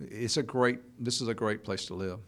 it's 0.00 0.36
a 0.36 0.42
great 0.42 0.80
this 0.98 1.20
is 1.20 1.28
a 1.28 1.34
great 1.34 1.64
place 1.64 1.86
to 1.86 1.94
live. 1.94 2.18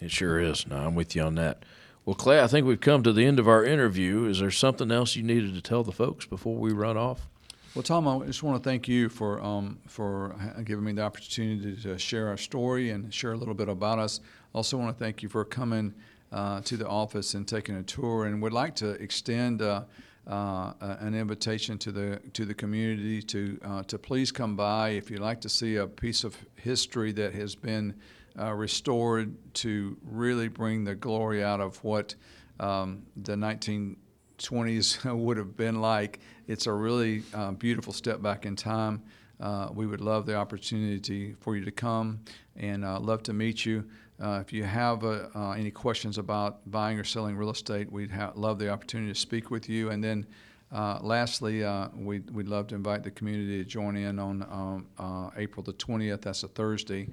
It 0.00 0.10
sure 0.10 0.40
is. 0.40 0.66
No, 0.66 0.76
I'm 0.76 0.94
with 0.94 1.16
you 1.16 1.22
on 1.22 1.36
that. 1.36 1.64
Well, 2.04 2.14
Clay, 2.14 2.40
I 2.40 2.46
think 2.46 2.66
we've 2.66 2.80
come 2.80 3.02
to 3.02 3.12
the 3.12 3.24
end 3.24 3.40
of 3.40 3.48
our 3.48 3.64
interview. 3.64 4.26
Is 4.26 4.38
there 4.38 4.50
something 4.50 4.92
else 4.92 5.16
you 5.16 5.24
needed 5.24 5.54
to 5.54 5.60
tell 5.60 5.82
the 5.82 5.92
folks 5.92 6.26
before 6.26 6.56
we 6.56 6.72
run 6.72 6.96
off? 6.96 7.28
Well, 7.76 7.82
Tom, 7.82 8.08
I 8.08 8.24
just 8.24 8.42
want 8.42 8.56
to 8.56 8.66
thank 8.66 8.88
you 8.88 9.10
for 9.10 9.38
um, 9.42 9.78
for 9.86 10.34
giving 10.64 10.82
me 10.82 10.92
the 10.92 11.02
opportunity 11.02 11.76
to 11.82 11.98
share 11.98 12.28
our 12.28 12.38
story 12.38 12.88
and 12.88 13.12
share 13.12 13.32
a 13.32 13.36
little 13.36 13.52
bit 13.52 13.68
about 13.68 13.98
us. 13.98 14.20
Also, 14.54 14.78
want 14.78 14.96
to 14.96 15.04
thank 15.04 15.22
you 15.22 15.28
for 15.28 15.44
coming 15.44 15.92
uh, 16.32 16.62
to 16.62 16.78
the 16.78 16.88
office 16.88 17.34
and 17.34 17.46
taking 17.46 17.76
a 17.76 17.82
tour. 17.82 18.24
And 18.24 18.40
would 18.40 18.54
like 18.54 18.76
to 18.76 18.92
extend 18.92 19.60
uh, 19.60 19.82
uh, 20.26 20.72
an 20.80 21.14
invitation 21.14 21.76
to 21.80 21.92
the 21.92 22.18
to 22.32 22.46
the 22.46 22.54
community 22.54 23.20
to 23.24 23.60
uh, 23.62 23.82
to 23.82 23.98
please 23.98 24.32
come 24.32 24.56
by 24.56 24.92
if 24.92 25.10
you'd 25.10 25.20
like 25.20 25.42
to 25.42 25.50
see 25.50 25.76
a 25.76 25.86
piece 25.86 26.24
of 26.24 26.34
history 26.54 27.12
that 27.12 27.34
has 27.34 27.54
been 27.54 27.94
uh, 28.40 28.54
restored 28.54 29.34
to 29.52 29.98
really 30.02 30.48
bring 30.48 30.84
the 30.84 30.94
glory 30.94 31.44
out 31.44 31.60
of 31.60 31.76
what 31.84 32.14
um, 32.58 33.02
the 33.18 33.34
1920s 33.34 35.14
would 35.18 35.36
have 35.36 35.58
been 35.58 35.82
like. 35.82 36.20
It's 36.48 36.66
a 36.66 36.72
really 36.72 37.24
uh, 37.34 37.52
beautiful 37.52 37.92
step 37.92 38.22
back 38.22 38.46
in 38.46 38.54
time. 38.54 39.02
Uh, 39.40 39.68
we 39.74 39.86
would 39.86 40.00
love 40.00 40.26
the 40.26 40.36
opportunity 40.36 41.34
for 41.40 41.56
you 41.56 41.64
to 41.64 41.72
come 41.72 42.20
and 42.54 42.84
uh, 42.84 43.00
love 43.00 43.22
to 43.24 43.32
meet 43.32 43.66
you. 43.66 43.84
Uh, 44.22 44.38
if 44.40 44.52
you 44.52 44.62
have 44.62 45.04
uh, 45.04 45.26
uh, 45.34 45.50
any 45.52 45.72
questions 45.72 46.18
about 46.18 46.70
buying 46.70 46.98
or 46.98 47.04
selling 47.04 47.36
real 47.36 47.50
estate, 47.50 47.90
we'd 47.90 48.12
ha- 48.12 48.32
love 48.36 48.60
the 48.60 48.70
opportunity 48.70 49.12
to 49.12 49.18
speak 49.18 49.50
with 49.50 49.68
you. 49.68 49.90
And 49.90 50.02
then, 50.02 50.24
uh, 50.72 51.00
lastly, 51.02 51.64
we'd, 51.96 52.30
we'd 52.30 52.48
love 52.48 52.68
to 52.68 52.76
invite 52.76 53.02
the 53.02 53.10
community 53.10 53.62
to 53.62 53.68
join 53.68 53.96
in 53.96 54.18
on 54.18 54.86
um, 54.98 55.32
April 55.36 55.64
the 55.64 55.74
20th. 55.74 56.22
That's 56.22 56.44
a 56.44 56.48
Thursday 56.48 57.08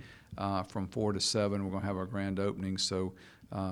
from 0.69 0.87
4 0.87 1.13
to 1.13 1.19
7. 1.19 1.63
We're 1.63 1.71
going 1.71 1.81
to 1.81 1.87
have 1.87 1.97
our 1.97 2.05
grand 2.05 2.39
opening, 2.39 2.77
so 2.77 3.13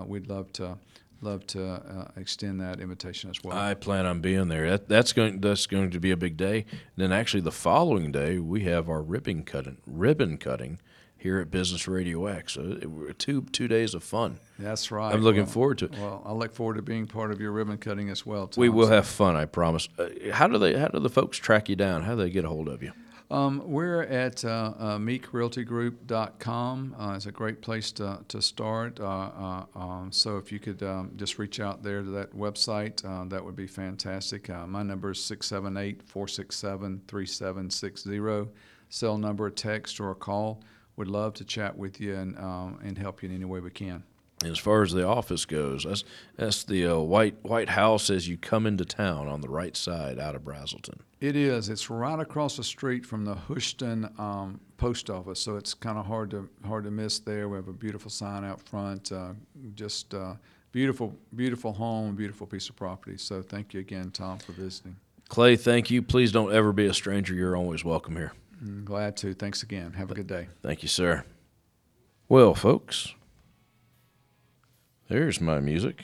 we'd 0.06 0.28
love 0.28 0.52
to 0.54 0.78
love 1.22 1.46
to 1.48 1.64
uh, 1.66 2.08
extend 2.18 2.60
that 2.62 2.80
invitation 2.80 3.30
as 3.30 3.44
well. 3.44 3.58
I 3.58 3.74
plan 3.74 4.06
on 4.06 4.22
being 4.22 4.48
there. 4.48 4.70
That, 4.72 4.90
that's 4.90 5.14
going 5.14 5.40
that's 5.42 5.68
going 5.68 5.92
to 5.92 6.00
be 6.00 6.12
a 6.12 6.18
big 6.18 6.38
day. 6.38 6.66
And 6.72 6.98
then 6.98 7.12
actually 7.12 7.42
the 7.42 7.52
following 7.52 8.12
day 8.12 8.40
we 8.40 8.62
have 8.66 8.90
our 8.90 9.02
ribbon 9.02 9.44
cutting 9.44 9.78
ribbon 9.86 10.38
cutting 10.38 10.80
here 11.18 11.40
at 11.40 11.52
Business 11.52 11.88
Radio 11.88 12.26
X. 12.26 12.54
So 12.54 12.78
it, 13.10 13.20
two 13.20 13.44
two 13.52 13.68
days 13.68 13.94
of 13.94 14.04
fun. 14.04 14.40
That's 14.58 14.90
right. 14.92 15.14
I'm 15.14 15.22
looking 15.22 15.44
Well- 15.44 15.52
forward 15.52 15.78
to 15.80 15.86
it. 15.86 15.92
Well, 15.94 16.24
I 16.26 16.34
look 16.34 16.52
forward 16.52 16.76
to 16.78 16.82
being 16.82 17.06
part 17.08 17.32
of 17.32 17.40
your 17.40 17.52
ribbon 17.52 17.78
cutting 17.78 18.10
as 18.10 18.26
well. 18.26 18.50
We 18.58 18.70
will 18.70 18.88
have 18.88 19.06
fun, 19.06 19.36
I 19.36 19.46
promise. 19.46 19.88
Uh, 20.00 20.08
how 20.32 20.48
do 20.48 20.58
they? 20.58 20.74
How 20.78 20.88
do 20.88 21.00
the 21.00 21.10
folks 21.10 21.38
track 21.38 21.70
you 21.70 21.76
down? 21.76 22.04
How 22.04 22.16
do 22.16 22.22
they 22.24 22.30
get 22.30 22.46
a 22.46 22.50
hold 22.50 22.68
of 22.68 22.82
you? 22.82 22.92
Um, 23.32 23.64
we're 23.66 24.04
at 24.04 24.44
uh, 24.44 24.74
uh, 24.78 24.98
meekrealtygroup.com. 24.98 26.96
Uh, 27.00 27.14
it's 27.16 27.28
a 27.28 27.32
great 27.32 27.62
place 27.62 27.94
to, 27.94 28.20
to 28.28 28.42
start. 28.42 29.00
Uh, 29.00 29.06
uh, 29.06 29.64
um, 29.74 30.12
so 30.12 30.36
if 30.36 30.52
you 30.52 30.60
could 30.60 30.84
um, 30.84 31.14
just 31.16 31.40
reach 31.40 31.62
out 31.62 31.82
there 31.82 32.02
to 32.04 32.10
that 32.10 32.36
website, 32.36 33.06
uh, 33.06 33.24
that 33.30 33.46
would 33.46 33.56
be 33.56 33.68
fantastic. 33.68 34.50
Uh, 34.50 34.68
my 34.68 34.84
number 34.84 35.12
is 35.12 35.24
678 35.24 36.04
467 36.04 37.04
3760. 37.08 38.52
Cell 38.90 39.18
number, 39.18 39.50
text, 39.50 40.02
or 40.02 40.12
a 40.12 40.16
call. 40.16 40.62
Would 40.98 41.08
love 41.08 41.34
to 41.36 41.46
chat 41.46 41.78
with 41.78 42.02
you 42.02 42.16
and, 42.16 42.38
um, 42.38 42.80
and 42.84 42.98
help 42.98 43.24
you 43.24 43.30
in 43.30 43.36
any 43.36 43.46
way 43.46 43.62
we 43.62 43.72
can. 43.72 44.04
As 44.44 44.58
far 44.58 44.82
as 44.84 44.92
the 44.92 45.08
office 45.08 45.46
goes, 45.46 45.86
that's 45.86 46.04
that's 46.36 46.64
the 46.64 46.88
white 46.96 47.36
White 47.44 47.70
House 47.70 48.10
as 48.10 48.28
you 48.28 48.38
come 48.38 48.66
into 48.66 48.84
town 48.84 49.28
on 49.28 49.40
the 49.42 49.50
right 49.50 49.78
side 49.78 50.20
out 50.20 50.36
of 50.36 50.42
Braselton. 50.42 51.02
It 51.22 51.36
is. 51.36 51.70
It's 51.70 51.92
right 51.92 52.20
across 52.20 52.58
the 52.58 52.64
street 52.64 53.06
from 53.06 53.24
the 53.24 53.36
Hoschton 53.36 54.20
um, 54.20 54.60
post 54.78 55.12
office, 55.12 55.40
so 55.40 55.56
it's 55.56 55.76
kind 55.76 56.00
of 56.00 56.08
hard 56.08 56.32
to 56.32 56.50
hard 56.66 56.84
to 56.86 56.92
miss 56.92 57.20
there. 57.20 57.48
We 57.48 57.58
have 57.58 57.68
a 57.68 57.74
beautiful 57.74 58.10
sign 58.10 58.44
out 58.44 58.60
front. 58.60 59.12
Uh, 59.12 59.34
just 59.76 60.16
uh, 60.16 60.34
beautiful, 60.72 61.16
beautiful 61.36 61.74
home, 61.74 62.16
beautiful 62.16 62.48
piece 62.48 62.70
of 62.70 62.76
property. 62.76 63.20
So 63.20 63.44
thank 63.44 63.72
you 63.72 63.80
again, 63.80 64.10
Tom, 64.10 64.40
for 64.40 64.54
visiting. 64.54 64.96
Clay, 65.30 65.56
thank 65.56 65.92
you. 65.92 66.02
Please 66.02 66.32
don't 66.32 66.52
ever 66.52 66.74
be 66.74 66.88
a 66.88 66.94
stranger. 66.94 67.36
You're 67.36 67.56
always 67.56 67.86
welcome 67.86 68.16
here. 68.16 68.34
Mm, 68.64 68.84
glad 68.84 69.16
to. 69.18 69.36
Thanks 69.36 69.62
again. 69.62 69.94
Have 69.94 70.10
a 70.10 70.16
good 70.16 70.28
day. 70.28 70.48
Thank 70.64 70.82
you, 70.82 70.90
sir. 70.90 71.24
Well, 72.30 72.56
folks, 72.56 73.14
there's 75.08 75.40
my 75.40 75.60
music. 75.60 76.04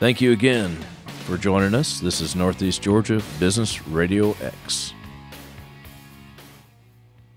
Thank 0.00 0.20
you 0.20 0.32
again 0.32 0.76
for 1.24 1.36
joining 1.36 1.74
us. 1.74 2.00
This 2.00 2.20
is 2.20 2.34
Northeast 2.34 2.82
Georgia 2.82 3.22
Business 3.38 3.86
Radio 3.86 4.36
X. 4.42 4.92